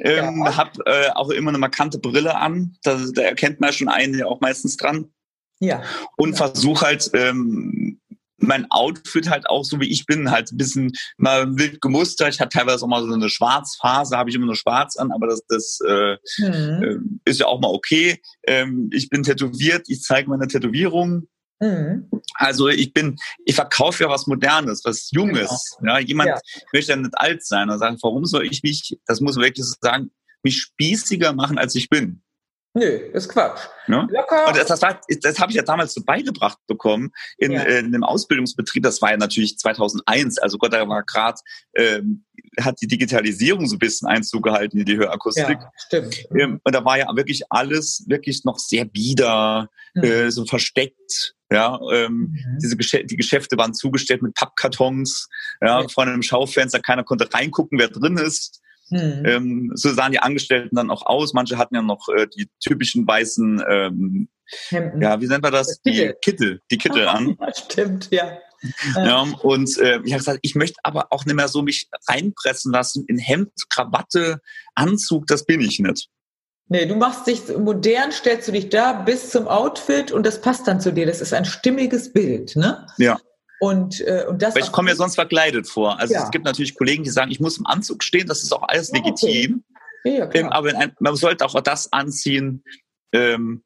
[0.00, 0.56] Ähm, ja.
[0.56, 2.76] Hab äh, auch immer eine markante Brille an.
[2.82, 5.12] Da, da erkennt man schon einen ja auch meistens dran.
[5.60, 5.82] Ja.
[6.16, 6.36] Und ja.
[6.36, 8.00] versuche halt ähm,
[8.40, 12.34] mein Outfit halt auch so wie ich bin, halt ein bisschen mal wild gemustert.
[12.34, 15.26] Ich hatte teilweise auch mal so eine Schwarzphase, habe ich immer nur schwarz an, aber
[15.26, 16.82] das, das äh, mhm.
[16.82, 18.20] äh, ist ja auch mal okay.
[18.46, 21.28] Ähm, ich bin tätowiert, ich zeige meine Tätowierung.
[21.60, 22.08] Mhm.
[22.34, 25.76] Also ich bin, ich verkaufe ja was Modernes, was Junges.
[25.78, 25.92] Genau.
[25.92, 26.38] Ja, jemand ja.
[26.72, 29.66] möchte ja nicht alt sein und sagen, warum soll ich mich, das muss man wirklich
[29.66, 30.10] so sagen,
[30.42, 32.22] mich spießiger machen, als ich bin.
[32.72, 33.62] Nö, ist Quatsch.
[33.88, 34.06] Ja?
[34.08, 34.46] Locker.
[34.46, 37.62] Und das, das, das habe ich ja damals so beigebracht bekommen in, ja.
[37.62, 38.84] in einem Ausbildungsbetrieb.
[38.84, 40.38] Das war ja natürlich 2001.
[40.38, 41.40] Also Gott, da war gerade
[41.74, 42.24] ähm,
[42.60, 45.58] hat die Digitalisierung so ein bisschen Einzug gehalten in die Hörakustik.
[45.60, 46.24] Ja, stimmt.
[46.36, 50.04] Ähm, und da war ja wirklich alles wirklich noch sehr bieder, mhm.
[50.04, 51.34] äh, so versteckt.
[51.52, 52.58] Ja, ähm, mhm.
[52.62, 55.28] diese Geschä die Geschäfte waren zugestellt mit Pappkartons,
[55.60, 58.60] ja, ja, vor einem Schaufenster, keiner konnte reingucken, wer drin ist.
[58.90, 59.22] Mhm.
[59.24, 61.32] Ähm, so sahen die Angestellten dann auch aus.
[61.32, 64.28] Manche hatten ja noch äh, die typischen weißen, ähm,
[64.70, 65.80] ja, wie nennt man das?
[65.82, 67.36] Die Kittel, die Kittel an.
[67.54, 68.38] Stimmt, ja.
[68.94, 72.70] Ja, und äh, ich habe gesagt, ich möchte aber auch nicht mehr so mich reinpressen
[72.70, 74.40] lassen in Hemd, Krawatte,
[74.74, 76.10] Anzug, das bin ich nicht.
[76.68, 80.68] Nee, du machst dich modern, stellst du dich da bis zum Outfit und das passt
[80.68, 81.06] dann zu dir.
[81.06, 82.86] Das ist ein stimmiges Bild, ne?
[82.98, 83.18] Ja.
[83.60, 84.54] Und, äh, und das.
[84.54, 85.98] Weil ich komme ja sonst verkleidet vor.
[86.00, 86.24] Also ja.
[86.24, 88.90] es gibt natürlich Kollegen, die sagen, ich muss im Anzug stehen, das ist auch alles
[88.90, 89.62] legitim.
[90.02, 90.18] Okay.
[90.18, 92.64] Ja, ähm, aber ein, man sollte auch das anziehen,
[93.12, 93.62] ähm,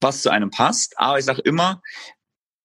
[0.00, 0.98] was zu einem passt.
[0.98, 1.82] Aber ich sage immer,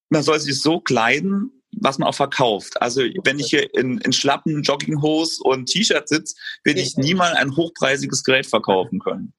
[0.10, 2.82] man soll sich so kleiden, was man auch verkauft.
[2.82, 7.56] Also wenn ich hier in, in Schlappen, Jogginghose und T-Shirt sitze, werde ich niemals ein
[7.56, 9.34] hochpreisiges Gerät verkaufen können.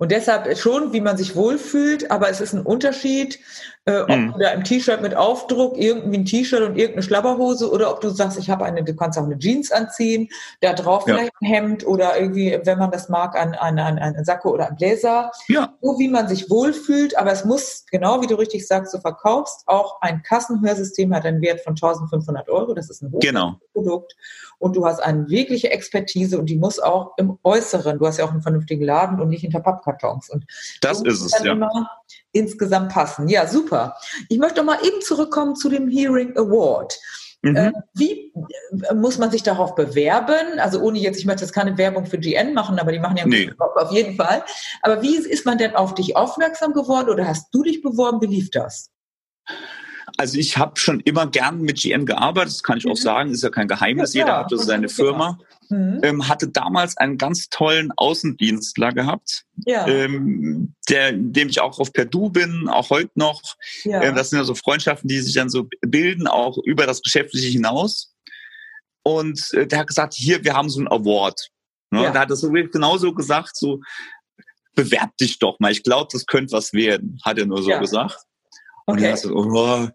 [0.00, 3.38] Und deshalb schon, wie man sich wohlfühlt, aber es ist ein Unterschied,
[3.84, 4.32] äh, ob mhm.
[4.32, 8.08] du da im T-Shirt mit Aufdruck, irgendwie ein T-Shirt und irgendeine Schlabberhose oder ob du
[8.08, 10.30] sagst, ich habe eine, du kannst auch eine Jeans anziehen,
[10.62, 11.16] da drauf ja.
[11.16, 14.68] vielleicht ein Hemd oder irgendwie, wenn man das mag, ein, ein, ein, ein Sakko oder
[14.68, 15.32] ein Bläser.
[15.48, 15.74] Ja.
[15.82, 19.64] So wie man sich wohlfühlt, aber es muss, genau wie du richtig sagst, du verkaufst,
[19.66, 23.60] auch ein Kassenhörsystem hat einen Wert von 1500 Euro, das ist ein hohes genau.
[23.74, 24.16] Produkt
[24.60, 28.26] und du hast eine wirkliche Expertise und die muss auch im Äußeren, du hast ja
[28.26, 30.28] auch einen vernünftigen Laden und nicht hinter Pappkartons.
[30.28, 30.44] Und
[30.82, 31.98] das so ist es, ja.
[32.32, 33.28] insgesamt passen.
[33.28, 33.96] Ja, super.
[34.28, 36.96] Ich möchte noch mal eben zurückkommen zu dem Hearing Award.
[37.42, 37.56] Mhm.
[37.56, 38.32] Äh, wie
[38.88, 40.58] äh, muss man sich darauf bewerben?
[40.58, 43.26] Also ohne jetzt, ich möchte jetzt keine Werbung für GN machen, aber die machen ja
[43.26, 43.50] nee.
[43.58, 44.44] auf jeden Fall.
[44.82, 48.20] Aber wie ist man denn auf dich aufmerksam geworden oder hast du dich beworben?
[48.20, 48.90] Wie lief das?
[50.16, 52.96] Also ich habe schon immer gern mit GN gearbeitet, das kann ich auch mhm.
[52.96, 55.38] sagen, ist ja kein Geheimnis, ja, jeder hat so seine Firma.
[55.68, 56.00] Mhm.
[56.02, 59.86] Ähm, hatte damals einen ganz tollen Außendienstler gehabt, ja.
[59.86, 63.40] ähm, der, dem ich auch auf Perdu bin, auch heute noch.
[63.84, 64.02] Ja.
[64.02, 67.46] Ähm, das sind ja so Freundschaften, die sich dann so bilden, auch über das Geschäftliche
[67.46, 68.12] hinaus.
[69.04, 71.50] Und äh, der hat gesagt, hier, wir haben so einen Award.
[71.90, 72.02] Ne?
[72.02, 72.10] Ja.
[72.10, 73.80] Da hat er so genauso gesagt, so,
[74.74, 78.18] bewerb dich doch mal, ich glaube, das könnte was werden, hat er nur so gesagt.
[78.90, 78.98] Okay.
[78.98, 79.88] Und er so, oh,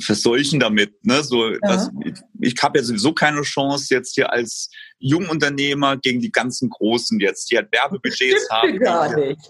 [0.00, 1.04] verseuchen damit.
[1.04, 1.22] Ne?
[1.22, 1.58] So, ja.
[1.62, 6.70] was, ich, ich habe ja sowieso keine Chance jetzt hier als Jungunternehmer gegen die ganzen
[6.70, 8.78] Großen jetzt, die halt Werbebudgets haben.
[8.78, 9.40] Gar nicht.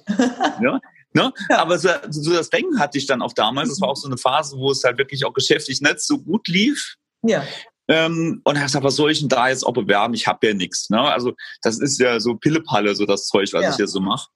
[0.62, 0.80] ja?
[1.12, 1.32] Ne?
[1.48, 1.60] Ja.
[1.60, 3.70] Aber so, so das Denken hatte ich dann auch damals.
[3.70, 6.46] Das war auch so eine Phase, wo es halt wirklich auch geschäftlich nicht so gut
[6.46, 6.96] lief.
[7.22, 7.42] Ja.
[7.88, 10.12] Ähm, und er gesagt, was soll ich denn da jetzt auch bewerben?
[10.12, 10.90] Ich habe ja nichts.
[10.90, 11.00] Ne?
[11.00, 11.32] Also
[11.62, 13.70] das ist ja so Pillepalle, so das Zeug, was ja.
[13.70, 14.28] ich hier so mache.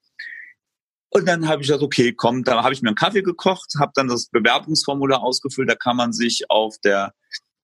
[1.10, 3.92] Und dann habe ich gesagt, okay, komm, da habe ich mir einen Kaffee gekocht, habe
[3.94, 5.68] dann das Bewerbungsformular ausgefüllt.
[5.68, 7.14] Da kann man sich auf der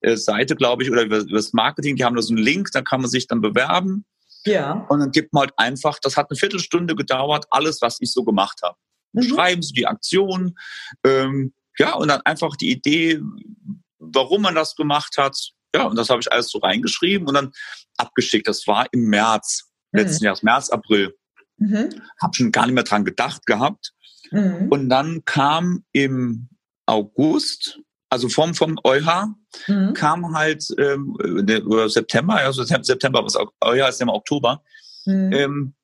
[0.01, 2.70] äh, Seite, glaube ich, oder über, über das Marketing, die haben da so einen Link,
[2.72, 4.05] da kann man sich dann bewerben.
[4.44, 4.86] Ja.
[4.88, 8.24] Und dann gibt man halt einfach, das hat eine Viertelstunde gedauert, alles, was ich so
[8.24, 8.76] gemacht habe.
[9.12, 9.22] Mhm.
[9.22, 10.57] Schreiben Sie die Aktion,
[11.05, 13.20] ähm, ja, und dann einfach die Idee,
[13.99, 15.36] warum man das gemacht hat.
[15.74, 17.53] Ja, und das habe ich alles so reingeschrieben und dann
[17.97, 18.49] abgeschickt.
[18.49, 20.01] Das war im März mhm.
[20.01, 21.16] letzten Jahres, März, April.
[21.59, 21.90] Mhm.
[22.20, 23.92] Habe schon gar nicht mehr dran gedacht gehabt.
[24.30, 24.68] Mhm.
[24.70, 26.48] Und dann kam im
[26.86, 27.80] August,
[28.11, 29.26] also vom, vom EuH,
[29.66, 29.94] mhm.
[29.94, 31.16] kam halt ähm,
[31.66, 34.62] oder September, also September, was EuH ist ja im Oktober,
[35.04, 35.32] mhm.
[35.32, 35.74] ähm,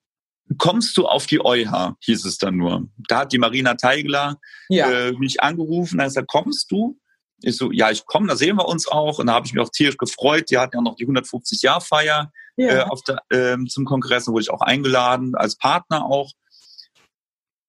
[0.57, 2.87] kommst du auf die EuH, hieß es dann nur.
[3.07, 4.91] Da hat die Marina Teigler ja.
[4.91, 6.99] äh, mich angerufen, da ist er, kommst du?
[7.41, 9.19] Ich so, ja, ich komme, da sehen wir uns auch.
[9.19, 10.49] Und da habe ich mich auch tierisch gefreut.
[10.49, 12.67] Die hatten ja noch die 150-Jahr-Feier ja.
[12.67, 16.31] äh, auf der, ähm, zum Kongress, da wurde ich auch eingeladen, als Partner auch.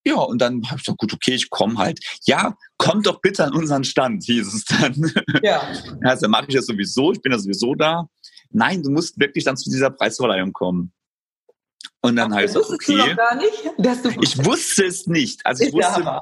[0.07, 1.99] Ja, und dann habe ich gesagt, gut, okay, ich komme halt.
[2.27, 5.13] Ja, komm doch bitte an unseren Stand, hieß es dann.
[5.43, 5.73] Ja.
[6.03, 8.07] Also, dann mache ich das sowieso, ich bin ja sowieso da.
[8.51, 10.93] Nein, du musst wirklich dann zu dieser Preisverleihung kommen.
[12.03, 13.17] Und dann heißt es, okay.
[14.21, 15.41] Ich wusste es nicht.
[15.47, 16.21] Also ich wusste,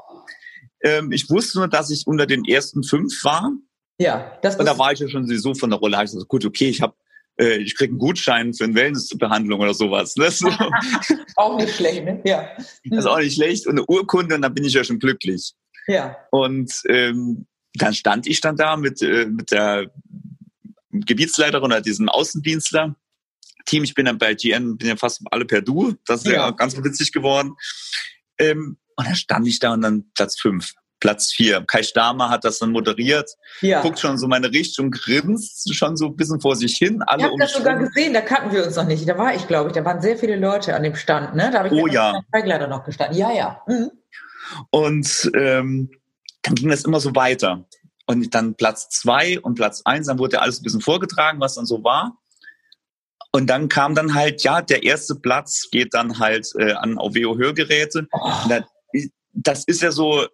[0.81, 3.51] ähm, ich wusste nur, dass ich unter den ersten fünf war.
[3.99, 5.97] Ja, das Und da war ich ja schon sowieso von der Rolle.
[5.97, 6.95] Da ich gesagt, gut, okay, ich habe
[7.39, 10.15] äh, ich krieg einen Gutschein für eine Wellnessbehandlung oder sowas.
[10.15, 10.29] Ne?
[10.31, 10.47] So.
[11.35, 12.21] auch nicht schlecht, ne?
[12.25, 12.49] Ja.
[12.85, 13.67] Das ist auch nicht schlecht.
[13.67, 15.53] Und eine Urkunde, und dann bin ich ja schon glücklich.
[15.87, 16.15] Ja.
[16.31, 19.91] Und ähm, dann stand ich dann da mit, äh, mit der
[20.91, 22.95] Gebietsleiterin oder diesem Außendienstler.
[23.65, 25.95] Team, ich bin dann bei GN, bin ja fast alle per Du.
[26.05, 27.55] Das ist ja, ja ganz witzig geworden.
[28.37, 30.73] Ähm, und dann stand ich da und dann Platz fünf.
[31.03, 31.65] Platz vier.
[31.67, 33.29] Kai Stamer hat das dann moderiert,
[33.59, 33.81] ja.
[33.81, 37.03] guckt schon so meine Richtung, grinst schon so ein bisschen vor sich hin.
[37.05, 39.07] Alle ich habe das sogar gesehen, da kannten wir uns noch nicht.
[39.07, 41.35] Da war ich, glaube ich, da waren sehr viele Leute an dem Stand.
[41.35, 41.49] Ne?
[41.51, 42.21] Da habe ich oh, ja.
[42.31, 43.17] leider noch gestanden.
[43.17, 43.61] Ja, ja.
[43.67, 43.91] Mhm.
[44.69, 45.91] Und ähm,
[46.43, 47.65] dann ging das immer so weiter.
[48.05, 51.55] Und dann Platz zwei und Platz eins, dann wurde ja alles ein bisschen vorgetragen, was
[51.55, 52.17] dann so war.
[53.33, 58.07] Und dann kam dann halt, ja, der erste Platz geht dann halt äh, an OVO-Hörgeräte.
[58.13, 58.31] Oh.
[59.33, 60.27] Das ist ja so,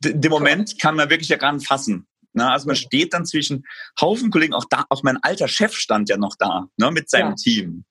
[0.00, 2.06] den Moment kann man wirklich ja gar nicht fassen.
[2.32, 2.50] Ne?
[2.50, 3.66] Also man steht dann zwischen
[4.00, 7.30] Haufen Kollegen, auch da, auch mein alter Chef stand ja noch da, ne, mit seinem
[7.30, 7.34] ja.
[7.34, 7.84] Team.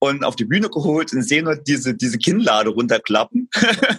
[0.00, 3.48] Und auf die Bühne geholt und sehen nur diese, diese Kinnlade runterklappen.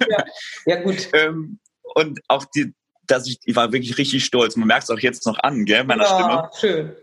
[0.10, 0.24] Ja,
[0.66, 1.10] ja gut.
[1.14, 1.60] ähm,
[1.96, 2.74] und auch die,
[3.06, 4.56] dass ich, ich war wirklich richtig stolz.
[4.56, 6.50] Man merkt es auch jetzt noch an, gell, meiner ja, Stimme.
[6.60, 6.96] Schön.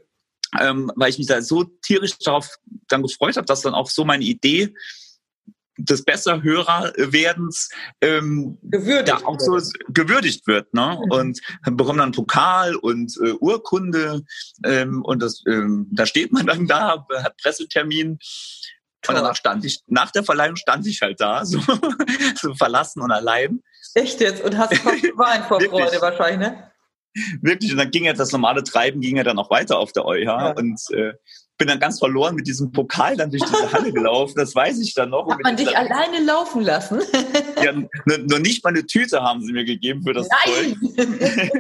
[0.61, 2.49] Ähm, weil ich mich da so tierisch darauf
[2.89, 4.73] dann gefreut habe, dass dann auch so meine Idee
[5.79, 7.71] des Besserhörerwerdens
[8.01, 9.59] ähm, gewürdigt, da auch so
[9.89, 10.73] gewürdigt wird.
[10.75, 10.99] Ne?
[11.05, 11.11] Mhm.
[11.11, 11.41] Und
[11.73, 14.23] bekommt dann Pokal und äh, Urkunde
[14.65, 18.19] ähm, und das, ähm, da steht man dann da, hat Pressetermin.
[19.03, 19.15] Toll.
[19.15, 21.61] Und danach stand ich, nach der Verleihung stand ich halt da, so,
[22.41, 23.63] so verlassen und allein.
[23.95, 24.43] Echt jetzt?
[24.43, 26.71] Und hast fast geweint vor Freude wahrscheinlich, ne?
[27.41, 30.05] Wirklich, und dann ging ja das normale Treiben ging ja dann auch weiter auf der
[30.05, 30.51] EuH ja.
[30.51, 31.15] und äh,
[31.59, 34.35] bin dann ganz verloren mit diesem Pokal dann durch diese Halle gelaufen.
[34.37, 35.31] Das weiß ich dann noch.
[35.31, 37.01] Hat man dich alleine laufen lassen?
[37.65, 40.77] ja, nur, nicht mal eine Tüte haben sie mir gegeben für das Nein.
[40.95, 40.97] Zeug.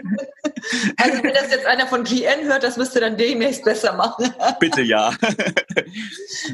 [0.99, 4.33] also wenn das jetzt einer von GN hört, das müsste dann demnächst besser machen.
[4.61, 5.13] Bitte ja.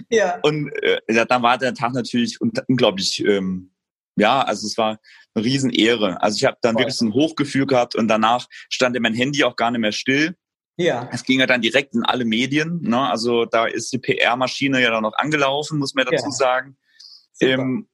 [0.09, 0.39] ja.
[0.43, 3.73] Und äh, ja, dann war der Tag natürlich unglaublich, ähm,
[4.17, 5.01] ja, also es war
[5.35, 6.23] eine Riesenehre.
[6.23, 6.83] Also ich habe dann Voll.
[6.83, 10.37] wirklich so ein Hochgefühl gehabt und danach stand mein Handy auch gar nicht mehr still.
[10.77, 11.09] Ja.
[11.13, 12.81] Es ging ja dann direkt in alle Medien.
[12.83, 12.99] Ne?
[12.99, 16.31] Also da ist die PR-Maschine ja dann noch angelaufen, muss man dazu ja.
[16.31, 16.77] sagen.
[17.41, 17.89] Ähm,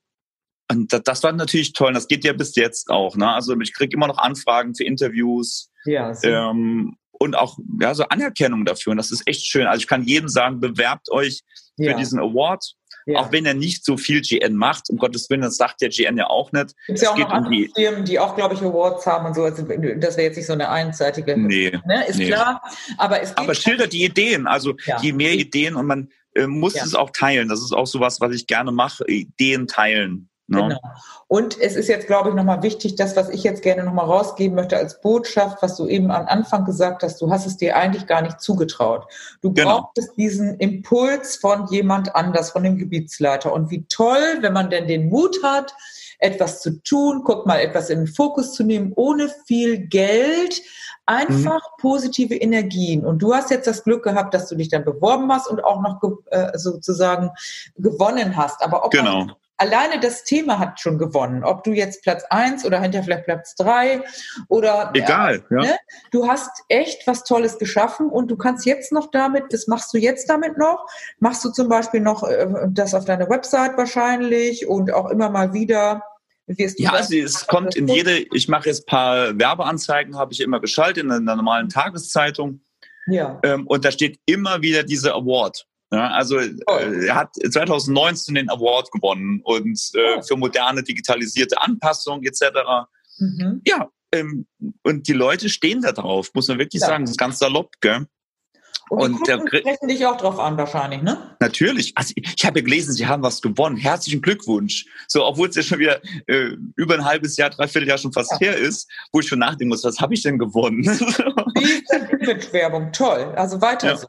[0.71, 1.89] und das, das war natürlich toll.
[1.89, 3.17] Und das geht ja bis jetzt auch.
[3.17, 3.29] Ne?
[3.29, 5.71] Also ich kriege immer noch Anfragen für Interviews.
[5.85, 8.93] Ja, ähm, und auch ja, so Anerkennung dafür.
[8.93, 9.67] Und das ist echt schön.
[9.67, 11.43] Also ich kann jedem sagen, bewerbt euch
[11.77, 11.97] für ja.
[11.97, 12.75] diesen Award.
[13.09, 13.21] Ja.
[13.21, 16.19] Auch wenn er nicht so viel GN macht, um Gottes Willen, das sagt der GN
[16.19, 16.75] ja auch nicht.
[16.87, 19.35] Gibt es ja auch noch um die Firmen, die auch, glaube ich, Awards haben und
[19.35, 19.45] so.
[19.45, 21.35] Also, das wäre jetzt nicht so eine einseitige.
[21.39, 21.73] Nee.
[21.87, 22.07] Ne?
[22.07, 22.27] Ist nee.
[22.27, 22.63] klar.
[22.99, 24.47] Aber es Aber schildert die Ideen.
[24.47, 25.01] Also ja.
[25.01, 26.85] je mehr Ideen und man äh, muss ja.
[26.85, 27.49] es auch teilen.
[27.49, 29.05] Das ist auch sowas, was ich gerne mache.
[29.07, 30.29] Ideen teilen.
[30.49, 30.67] No?
[30.67, 30.69] Ne?
[30.69, 30.95] Genau.
[31.29, 34.57] Und es ist jetzt, glaube ich, nochmal wichtig, das, was ich jetzt gerne nochmal rausgeben
[34.57, 38.07] möchte als Botschaft, was du eben am Anfang gesagt hast, du hast es dir eigentlich
[38.07, 39.07] gar nicht zugetraut.
[39.43, 39.83] Du genau.
[39.83, 43.53] brauchtest diesen Impuls von jemand anders, von dem Gebietsleiter.
[43.53, 45.75] Und wie toll, wenn man denn den Mut hat,
[46.19, 50.63] etwas zu tun, guck mal, etwas in den Fokus zu nehmen, ohne viel Geld,
[51.09, 51.81] einfach mhm.
[51.81, 53.05] positive Energien.
[53.05, 55.81] Und du hast jetzt das Glück gehabt, dass du dich dann beworben hast und auch
[55.81, 57.31] noch äh, sozusagen
[57.77, 58.63] gewonnen hast.
[58.63, 59.25] Aber ob genau.
[59.25, 61.45] man alleine das Thema hat schon gewonnen.
[61.45, 64.03] Ob du jetzt Platz eins oder hinter vielleicht Platz drei
[64.49, 65.45] oder egal.
[65.51, 65.77] Ja, ne?
[66.11, 69.99] Du hast echt was Tolles geschaffen und du kannst jetzt noch damit, das machst du
[69.99, 70.87] jetzt damit noch,
[71.19, 75.53] machst du zum Beispiel noch äh, das auf deiner Website wahrscheinlich und auch immer mal
[75.53, 76.03] wieder.
[76.47, 81.05] ja, also es kommt in jede, ich mache jetzt paar Werbeanzeigen, habe ich immer geschaltet
[81.05, 82.61] in einer normalen Tageszeitung.
[83.09, 83.41] Ja.
[83.43, 85.67] Ähm, und da steht immer wieder diese Award.
[85.91, 92.23] Ja, also äh, er hat 2019 den Award gewonnen und äh, für moderne digitalisierte Anpassung
[92.25, 92.43] etc.
[93.19, 93.63] Mhm.
[93.67, 94.47] Ja, ähm,
[94.83, 96.89] und die Leute stehen da drauf, muss man wirklich ja.
[96.89, 97.05] sagen.
[97.05, 98.07] Das ist ganz salopp, gell?
[98.91, 101.37] Und, und die Kunden der, sprechen dich auch drauf an, wahrscheinlich, ne?
[101.41, 101.93] Natürlich.
[101.95, 103.77] Also ich, ich habe ja gelesen, Sie haben was gewonnen.
[103.77, 104.87] Herzlichen Glückwunsch.
[105.07, 108.33] So, obwohl es ja schon wieder äh, über ein halbes Jahr, dreiviertel Jahr schon fast
[108.33, 108.39] ja.
[108.39, 110.85] her ist, wo ich schon nachdenken muss, was habe ich denn gewonnen?
[110.87, 112.91] Wie ist Werbung?
[112.93, 113.33] Toll.
[113.37, 113.97] Also weiter ja.
[113.97, 114.07] so.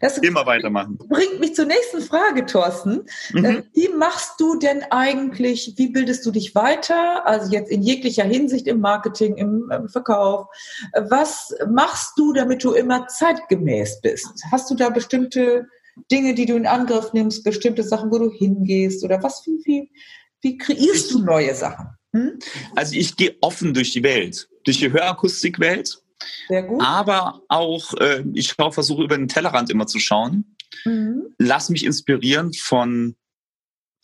[0.00, 0.98] Das Immer weitermachen.
[0.98, 3.04] Bringt mich zur nächsten Frage, Thorsten.
[3.32, 3.44] Mhm.
[3.44, 7.26] Ähm, wie machst du denn eigentlich, wie bildest du dich weiter?
[7.26, 10.46] Also jetzt in jeglicher Hinsicht im Marketing, im, im Verkauf.
[11.08, 14.42] Was machst du, damit du immer zeitgemäß bist?
[14.50, 15.66] Hast du da bestimmte
[16.10, 19.04] Dinge, die du in Angriff nimmst, bestimmte Sachen, wo du hingehst?
[19.04, 19.90] Oder was, wie, wie,
[20.40, 21.88] wie kreierst du neue Sachen?
[22.12, 22.38] Hm?
[22.76, 26.01] Also ich gehe offen durch die Welt, durch die Hörakustikwelt
[26.48, 26.82] sehr gut.
[26.84, 30.56] Aber auch, äh, ich versuche über den Tellerrand immer zu schauen.
[30.84, 31.34] Mhm.
[31.38, 33.16] Lass mich inspirieren von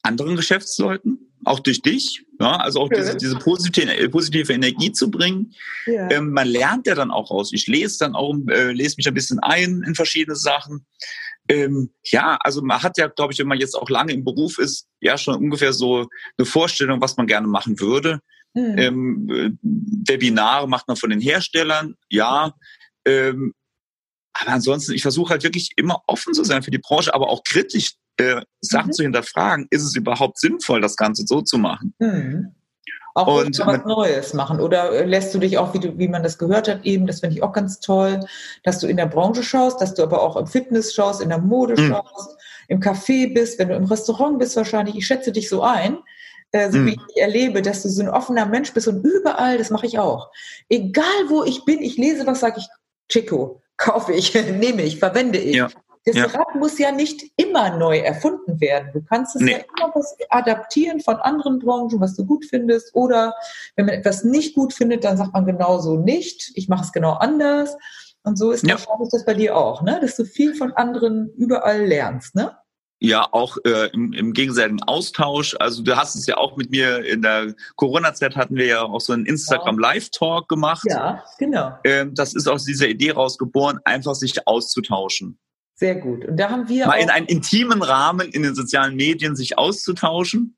[0.03, 2.25] anderen Geschäftsleuten, auch durch dich.
[2.41, 5.55] Ja, also auch diese, diese positive, positive Energie zu bringen.
[5.87, 6.09] Ja.
[6.11, 7.53] Ähm, man lernt ja dann auch aus.
[7.53, 10.87] Ich lese dann auch, äh, lese mich ein bisschen ein in verschiedene Sachen.
[11.49, 14.59] Ähm, ja, also man hat ja, glaube ich, wenn man jetzt auch lange im Beruf
[14.59, 16.07] ist, ja schon ungefähr so
[16.37, 18.21] eine Vorstellung, was man gerne machen würde.
[18.59, 18.79] Mhm.
[18.79, 19.51] Ähm, äh,
[20.09, 22.53] Webinare macht man von den Herstellern, ja.
[23.05, 23.55] Ähm,
[24.41, 27.43] aber ansonsten, ich versuche halt wirklich immer offen zu sein für die Branche, aber auch
[27.45, 28.93] kritisch äh, Sachen mhm.
[28.93, 29.67] zu hinterfragen.
[29.71, 31.95] Ist es überhaupt sinnvoll, das Ganze so zu machen?
[31.99, 32.55] Mhm.
[33.15, 34.61] Auch und was Neues machen.
[34.61, 37.21] Oder äh, lässt du dich auch, wie, du, wie man das gehört hat, eben, das
[37.21, 38.21] finde ich auch ganz toll,
[38.63, 41.39] dass du in der Branche schaust, dass du aber auch im Fitness schaust, in der
[41.39, 41.89] Mode mhm.
[41.89, 42.37] schaust,
[42.69, 44.95] im Café bist, wenn du im Restaurant bist wahrscheinlich.
[44.95, 45.99] Ich schätze dich so ein,
[46.53, 46.87] äh, so mhm.
[46.87, 49.99] wie ich erlebe, dass du so ein offener Mensch bist und überall, das mache ich
[49.99, 50.31] auch.
[50.69, 52.69] Egal wo ich bin, ich lese was, sage ich,
[53.09, 55.57] Chico, kaufe ich, nehme ich, verwende ich.
[55.57, 55.69] Ja.
[56.05, 56.25] Das ja.
[56.25, 58.91] Rad muss ja nicht immer neu erfunden werden.
[58.95, 59.53] Du kannst es nee.
[59.53, 62.95] ja immer was adaptieren von anderen Branchen, was du gut findest.
[62.95, 63.35] Oder
[63.77, 66.53] wenn man etwas nicht gut findet, dann sagt man genauso nicht.
[66.55, 67.77] Ich mache es genau anders.
[68.23, 68.75] Und so ist ja.
[68.75, 69.99] wahrscheinlich das bei dir auch, ne?
[70.01, 72.35] dass du viel von anderen überall lernst.
[72.35, 72.57] Ne?
[73.01, 75.57] Ja auch äh, im, im gegenseitigen Austausch.
[75.59, 79.01] Also du hast es ja auch mit mir in der Corona-Zeit hatten wir ja auch
[79.01, 80.85] so einen Instagram Live-Talk gemacht.
[80.89, 81.79] Ja, genau.
[81.85, 85.39] Ähm, das ist aus dieser Idee rausgeboren, einfach sich auszutauschen.
[85.75, 86.25] Sehr gut.
[86.25, 90.57] Und da haben wir mal in einem intimen Rahmen in den sozialen Medien sich auszutauschen.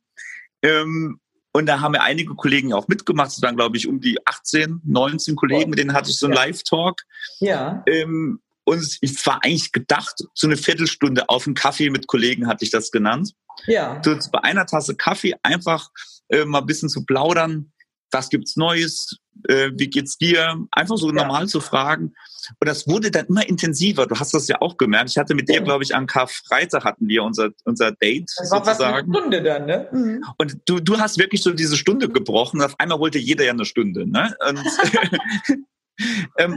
[0.63, 1.21] Ähm,
[1.53, 3.33] und da haben wir einige Kollegen auch mitgemacht.
[3.33, 6.37] Es waren, glaube ich, um die 18, 19 Kollegen, mit denen hatte ich so einen.
[6.37, 7.03] Live-Talk.
[7.41, 7.83] Ja.
[7.87, 8.41] Ähm,
[8.71, 12.71] und ich war eigentlich gedacht, so eine Viertelstunde auf einen Kaffee mit Kollegen hatte ich
[12.71, 13.33] das genannt.
[13.67, 14.01] Ja.
[14.05, 15.91] So bei einer Tasse Kaffee einfach
[16.29, 17.73] äh, mal ein bisschen zu plaudern.
[18.11, 19.21] Was gibt's Neues?
[19.49, 20.57] äh, wie geht's dir?
[20.73, 21.15] Einfach so ja.
[21.15, 22.15] normal zu fragen.
[22.59, 24.07] Und das wurde dann immer intensiver.
[24.07, 25.11] Du hast das ja auch gemerkt.
[25.11, 28.65] Ich hatte mit dir, glaube ich, am Karfreitag hatten wir unser, unser Date das war
[28.65, 29.13] sozusagen.
[29.13, 29.89] Fast eine Stunde dann, ne?
[29.93, 30.25] Mhm.
[30.39, 32.63] Und du, du hast wirklich so diese Stunde gebrochen.
[32.63, 34.35] Auf einmal wollte jeder ja eine Stunde, ne?
[34.49, 34.59] Und,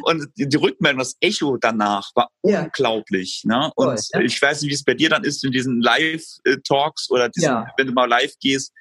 [0.03, 2.63] und die Rückmeldung, das Echo danach war ja.
[2.63, 3.43] unglaublich.
[3.45, 3.71] Ne?
[3.75, 4.21] Und Voll, ja.
[4.21, 7.67] ich weiß nicht, wie es bei dir dann ist in diesen Live-Talks oder diesen, ja.
[7.77, 8.71] wenn du mal live gehst.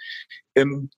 [0.55, 0.91] Ähm,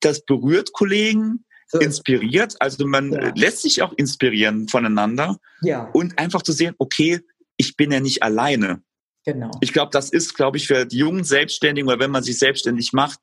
[0.00, 1.78] das berührt Kollegen, so.
[1.78, 2.56] inspiriert.
[2.60, 5.38] Also man lässt sich auch inspirieren voneinander.
[5.62, 5.88] Ja.
[5.92, 7.20] Und einfach zu sehen, okay,
[7.56, 8.82] ich bin ja nicht alleine.
[9.24, 9.50] Genau.
[9.60, 12.92] Ich glaube, das ist, glaube ich, für die jungen Selbstständigen oder wenn man sich selbstständig
[12.92, 13.20] macht,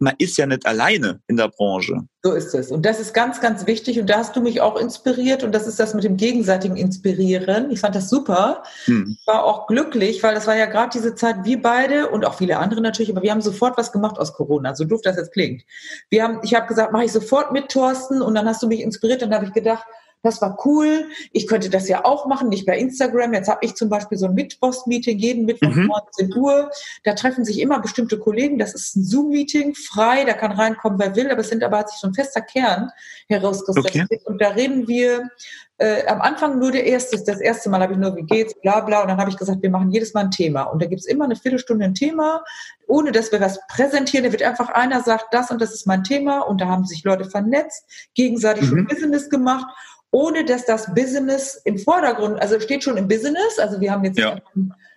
[0.00, 2.00] man ist ja nicht alleine in der Branche.
[2.22, 2.70] So ist es.
[2.70, 4.00] Und das ist ganz, ganz wichtig.
[4.00, 5.44] Und da hast du mich auch inspiriert.
[5.44, 7.70] Und das ist das mit dem gegenseitigen Inspirieren.
[7.70, 8.62] Ich fand das super.
[8.86, 9.16] Hm.
[9.20, 12.34] Ich war auch glücklich, weil das war ja gerade diese Zeit, wir beide und auch
[12.34, 14.74] viele andere natürlich, aber wir haben sofort was gemacht aus Corona.
[14.74, 15.64] So doof das jetzt klingt.
[16.08, 18.22] Wir haben, ich habe gesagt, mache ich sofort mit Thorsten.
[18.22, 19.22] Und dann hast du mich inspiriert.
[19.22, 19.84] Und dann habe ich gedacht,
[20.22, 21.08] das war cool.
[21.32, 23.32] Ich könnte das ja auch machen, nicht bei Instagram.
[23.32, 25.86] Jetzt habe ich zum Beispiel so ein Mittwochs-Meeting jeden Mittwoch mhm.
[25.86, 26.70] 19 Uhr.
[27.04, 28.58] Da treffen sich immer bestimmte Kollegen.
[28.58, 31.90] Das ist ein Zoom-Meeting, frei, da kann reinkommen, wer will, aber es sind aber hat
[31.90, 32.90] sich so ein fester Kern
[33.28, 34.08] herauskristallisiert.
[34.10, 34.20] Okay.
[34.24, 35.30] Und da reden wir
[35.78, 38.80] äh, am Anfang nur der erste, das erste Mal habe ich nur, wie geht's, bla
[38.80, 39.00] bla.
[39.00, 40.64] Und dann habe ich gesagt, wir machen jedes Mal ein Thema.
[40.64, 42.44] Und da gibt's immer eine Viertelstunde ein Thema,
[42.86, 44.26] ohne dass wir was präsentieren.
[44.26, 46.40] Da wird einfach einer sagt, das und das ist mein Thema.
[46.40, 48.68] Und da haben sich Leute vernetzt, gegenseitig mhm.
[48.68, 49.66] schon Business gemacht
[50.10, 54.18] ohne dass das Business im Vordergrund, also steht schon im Business, also wir haben jetzt
[54.18, 54.40] ja.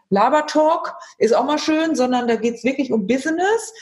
[0.09, 3.73] Labertalk, ist auch mal schön, sondern da geht's wirklich um Business.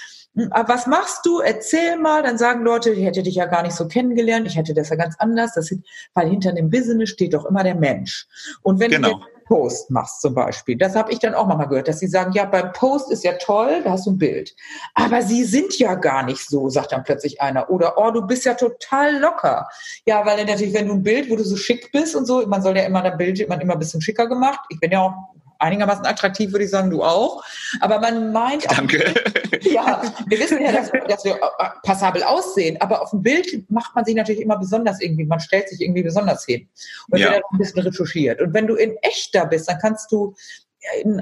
[0.51, 1.39] Aber was machst du?
[1.39, 4.73] Erzähl mal, dann sagen Leute, ich hätte dich ja gar nicht so kennengelernt, ich hätte
[4.73, 5.73] das ja ganz anders, das,
[6.13, 8.27] weil hinter dem Business steht doch immer der Mensch.
[8.61, 9.09] Und wenn genau.
[9.09, 10.77] du Post machst zum Beispiel.
[10.77, 13.33] Das habe ich dann auch mal gehört, dass sie sagen, ja, beim Post ist ja
[13.33, 14.55] toll, da hast du ein Bild.
[14.95, 17.69] Aber sie sind ja gar nicht so, sagt dann plötzlich einer.
[17.69, 19.67] Oder, oh, du bist ja total locker.
[20.05, 22.61] Ja, weil natürlich, wenn du ein Bild, wo du so schick bist und so, man
[22.61, 24.61] soll ja immer, ein Bild man immer ein bisschen schicker gemacht.
[24.69, 25.15] Ich bin ja auch
[25.61, 27.43] einigermaßen attraktiv, würde ich sagen, du auch.
[27.79, 29.13] Aber man meint auch, Danke.
[29.61, 33.95] ja, wir wissen ja, dass, dass, wir äh, passabel aussehen, aber auf dem Bild macht
[33.95, 36.67] man sich natürlich immer besonders irgendwie, man stellt sich irgendwie besonders hin
[37.09, 37.31] und ja.
[37.31, 38.41] wird dann ein bisschen retuschiert.
[38.41, 40.35] Und wenn du in echt da bist, dann kannst du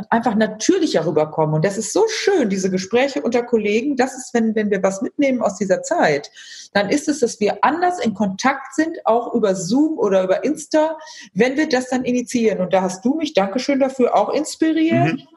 [0.10, 1.55] einfach natürlicher rüberkommen.
[1.55, 3.95] Und das ist so schön, diese Gespräche unter Kollegen.
[3.97, 6.32] Das ist, wenn, wenn wir was mitnehmen aus dieser Zeit,
[6.74, 10.97] dann ist es, dass wir anders in Kontakt sind, auch über Zoom oder über Insta,
[11.34, 12.62] wenn wir das dann initiieren.
[12.62, 15.14] Und da hast du mich, Dankeschön dafür, auch inspiriert.
[15.14, 15.28] Mhm.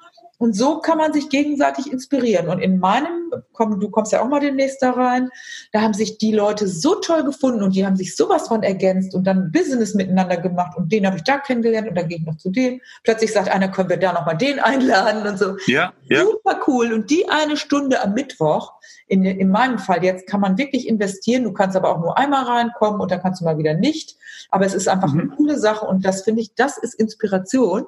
[0.43, 2.49] Und so kann man sich gegenseitig inspirieren.
[2.49, 5.29] Und in meinem, komm, du kommst ja auch mal demnächst da rein,
[5.71, 9.15] da haben sich die Leute so toll gefunden und die haben sich sowas von ergänzt
[9.15, 12.27] und dann Business miteinander gemacht und den habe ich da kennengelernt und dann gehe ich
[12.27, 12.81] noch zu dem.
[13.05, 15.55] Plötzlich sagt einer, können wir da nochmal den einladen und so.
[15.69, 16.25] Ja, ja.
[16.25, 16.93] Super cool.
[16.93, 18.73] Und die eine Stunde am Mittwoch,
[19.07, 21.45] in, in meinem Fall jetzt, kann man wirklich investieren.
[21.45, 24.17] Du kannst aber auch nur einmal reinkommen und dann kannst du mal wieder nicht.
[24.51, 25.21] Aber es ist einfach mhm.
[25.21, 27.87] eine coole Sache und das finde ich, das ist Inspiration.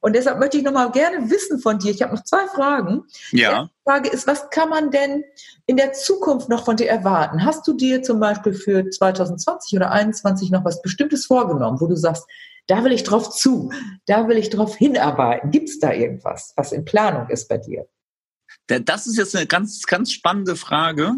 [0.00, 1.90] Und deshalb möchte ich nochmal gerne wissen von dir.
[1.90, 3.04] Ich habe noch zwei Fragen.
[3.32, 3.64] Ja.
[3.64, 5.24] Die Frage ist, was kann man denn
[5.66, 7.44] in der Zukunft noch von dir erwarten?
[7.44, 11.96] Hast du dir zum Beispiel für 2020 oder 2021 noch was Bestimmtes vorgenommen, wo du
[11.96, 12.26] sagst,
[12.66, 13.72] da will ich drauf zu,
[14.06, 15.50] da will ich drauf hinarbeiten.
[15.50, 17.86] Gibt es da irgendwas, was in Planung ist bei dir?
[18.68, 21.14] Das ist jetzt eine ganz, ganz spannende Frage.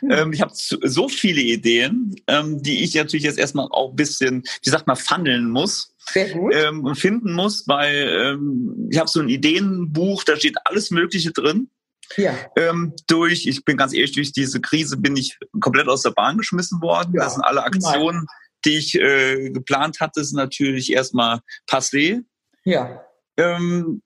[0.00, 0.32] Mhm.
[0.32, 4.70] ich habe so viele Ideen, ähm, die ich natürlich jetzt erstmal auch ein bisschen, wie
[4.70, 5.94] sagt man, fundeln muss.
[6.10, 6.54] Sehr gut.
[6.54, 11.30] Ähm, und finden muss, weil ähm, ich habe so ein Ideenbuch, da steht alles Mögliche
[11.32, 11.68] drin.
[12.16, 12.34] Ja.
[12.56, 16.38] Ähm, durch, ich bin ganz ehrlich, durch diese Krise bin ich komplett aus der Bahn
[16.38, 17.14] geschmissen worden.
[17.14, 17.24] Ja.
[17.24, 18.26] Das sind alle Aktionen,
[18.64, 22.22] die ich äh, geplant hatte, sind natürlich erstmal passé.
[22.64, 23.02] Ja.
[23.36, 24.02] Ähm,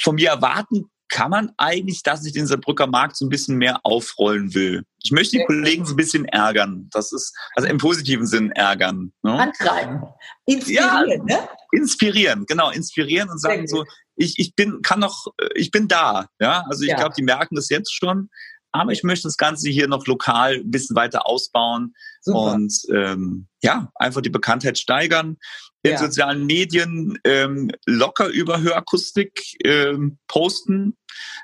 [0.00, 3.80] von mir erwarten kann man eigentlich, dass ich den Saarbrücker Markt so ein bisschen mehr
[3.82, 4.84] aufrollen will.
[5.02, 6.88] Ich möchte die Kollegen so ein bisschen ärgern.
[6.92, 9.12] Das ist, also im positiven Sinn ärgern.
[9.22, 9.32] Ne?
[9.32, 10.02] Antreiben.
[10.46, 11.48] Inspirieren, ja, ne?
[11.72, 13.84] Inspirieren, genau, inspirieren und sagen so,
[14.16, 16.26] ich, ich bin, kann noch, ich bin da.
[16.40, 16.96] Ja, also ich ja.
[16.96, 18.28] glaube, die merken das jetzt schon.
[18.72, 22.52] Aber ich möchte das Ganze hier noch lokal ein bisschen weiter ausbauen Super.
[22.52, 25.36] und ähm, ja, einfach die Bekanntheit steigern
[25.82, 25.98] in ja.
[25.98, 30.96] sozialen Medien ähm, locker über Hörakustik ähm, posten.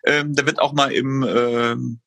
[0.05, 2.01] Ähm, da wird auch mal im ähm,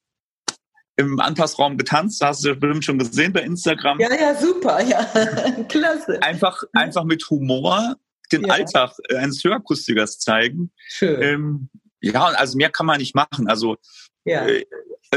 [0.97, 3.99] im Anpassraum getanzt, hast du bestimmt schon gesehen bei Instagram.
[3.99, 5.03] Ja, ja, super, ja,
[5.69, 6.21] klasse.
[6.23, 7.95] Einfach, einfach mit Humor
[8.31, 8.53] den ja.
[8.53, 10.71] Alltag eines Hörakustikers zeigen.
[10.87, 11.21] Schön.
[11.21, 11.69] Ähm,
[12.01, 13.47] ja, also mehr kann man nicht machen.
[13.47, 13.77] Also
[14.25, 14.45] ja.
[14.45, 14.65] äh,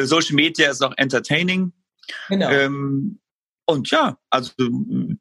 [0.02, 1.72] Social Media ist auch entertaining.
[2.28, 2.50] Genau.
[2.50, 3.20] Ähm,
[3.66, 4.52] und ja, also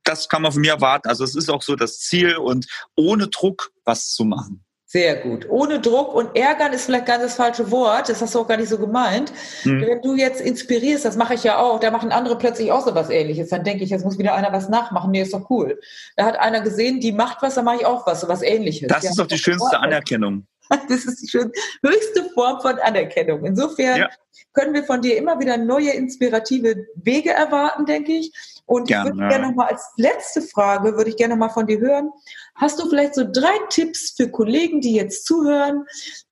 [0.03, 1.07] das kann man von mir erwarten.
[1.07, 4.65] Also es ist auch so das Ziel und ohne Druck was zu machen.
[4.91, 5.47] Sehr gut.
[5.47, 8.09] Ohne Druck und ärgern ist vielleicht ganz das falsche Wort.
[8.09, 9.31] Das hast du auch gar nicht so gemeint.
[9.63, 9.81] Mhm.
[9.81, 12.95] Wenn du jetzt inspirierst, das mache ich ja auch, da machen andere plötzlich auch so
[12.95, 13.49] was ähnliches.
[13.49, 15.11] Dann denke ich, jetzt muss wieder einer was nachmachen.
[15.11, 15.79] Nee, ist doch cool.
[16.15, 18.87] Da hat einer gesehen, die macht was, dann mache ich auch was, so was ähnliches.
[18.87, 20.47] Das ja, ist doch die schönste Anerkennung.
[20.89, 21.39] Das ist die
[21.83, 23.43] höchste Form von Anerkennung.
[23.45, 24.09] Insofern ja.
[24.53, 28.31] können wir von dir immer wieder neue inspirative Wege erwarten, denke ich.
[28.65, 31.79] Und gerne, ich würde gerne nochmal als letzte Frage, würde ich gerne nochmal von dir
[31.79, 32.11] hören.
[32.55, 35.85] Hast du vielleicht so drei Tipps für Kollegen, die jetzt zuhören?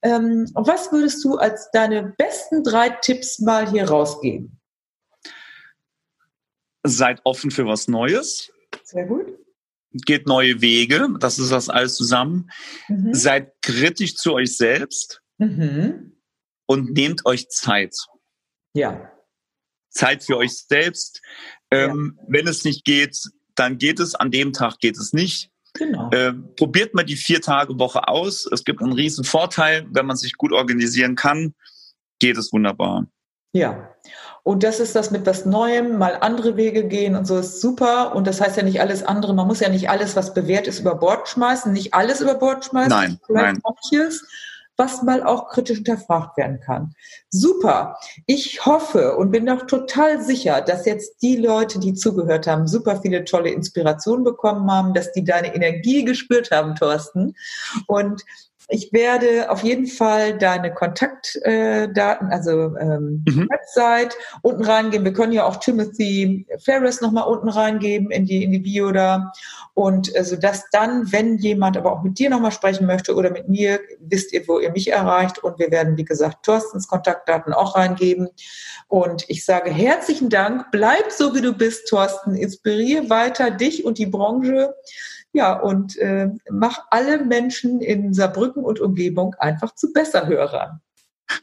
[0.03, 4.59] Ähm, was würdest du als deine besten drei Tipps mal hier rausgeben?
[6.83, 8.51] Seid offen für was Neues.
[8.83, 9.46] Sehr gut
[9.91, 12.49] geht neue Wege, das ist das alles zusammen.
[12.87, 13.13] Mhm.
[13.13, 16.17] Seid kritisch zu euch selbst mhm.
[16.65, 17.95] und nehmt euch Zeit.
[18.73, 19.11] Ja.
[19.89, 21.21] Zeit für euch selbst.
[21.71, 22.25] Ähm, ja.
[22.27, 23.17] Wenn es nicht geht,
[23.55, 24.15] dann geht es.
[24.15, 25.49] An dem Tag geht es nicht.
[25.73, 26.09] Genau.
[26.13, 28.47] Ähm, probiert mal die vier Tage Woche aus.
[28.51, 31.53] Es gibt einen riesen Vorteil, wenn man sich gut organisieren kann,
[32.19, 33.07] geht es wunderbar.
[33.53, 33.95] Ja.
[34.47, 38.15] Und das ist das mit was Neuem, mal andere Wege gehen und so ist super.
[38.15, 39.33] Und das heißt ja nicht alles andere.
[39.33, 41.73] Man muss ja nicht alles, was bewährt ist, über Bord schmeißen.
[41.73, 42.89] Nicht alles über Bord schmeißen.
[42.89, 43.59] Nein, nein.
[43.61, 44.25] Manches,
[44.77, 46.93] was mal auch kritisch hinterfragt werden kann.
[47.29, 47.97] Super.
[48.25, 53.01] Ich hoffe und bin doch total sicher, dass jetzt die Leute, die zugehört haben, super
[53.01, 57.35] viele tolle Inspirationen bekommen haben, dass die deine Energie gespürt haben, Thorsten.
[57.87, 58.23] Und
[58.69, 63.47] ich werde auf jeden Fall deine Kontaktdaten, also ähm, mhm.
[63.49, 65.05] Website unten reingeben.
[65.05, 69.31] Wir können ja auch Timothy Ferris nochmal unten reingeben in die, in die Bio da.
[69.73, 73.47] Und also dass dann, wenn jemand aber auch mit dir nochmal sprechen möchte oder mit
[73.47, 75.39] mir, wisst ihr, wo ihr mich erreicht.
[75.39, 78.27] Und wir werden, wie gesagt, Thorstens Kontaktdaten auch reingeben.
[78.89, 80.65] Und ich sage herzlichen Dank.
[80.71, 82.35] Bleib so, wie du bist, Thorsten.
[82.35, 84.73] Inspiriere weiter dich und die Branche.
[85.37, 90.81] Ja, und äh, mach alle Menschen in Saarbrücken und Umgebung einfach zu Besserhörern.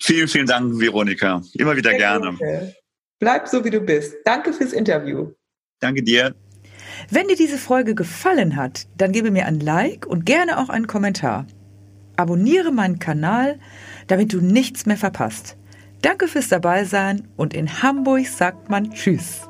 [0.01, 1.41] Vielen, vielen Dank, Veronika.
[1.53, 2.27] Immer wieder Sehr gerne.
[2.27, 2.75] Danke.
[3.21, 4.17] Bleib so, wie du bist.
[4.25, 5.31] Danke fürs Interview.
[5.79, 6.35] Danke dir.
[7.09, 10.89] Wenn dir diese Folge gefallen hat, dann gebe mir ein Like und gerne auch einen
[10.89, 11.47] Kommentar.
[12.17, 13.61] Abonniere meinen Kanal,
[14.09, 15.57] damit du nichts mehr verpasst.
[16.03, 19.49] Danke fürs Dabeisein und in Hamburg sagt man Tschüss.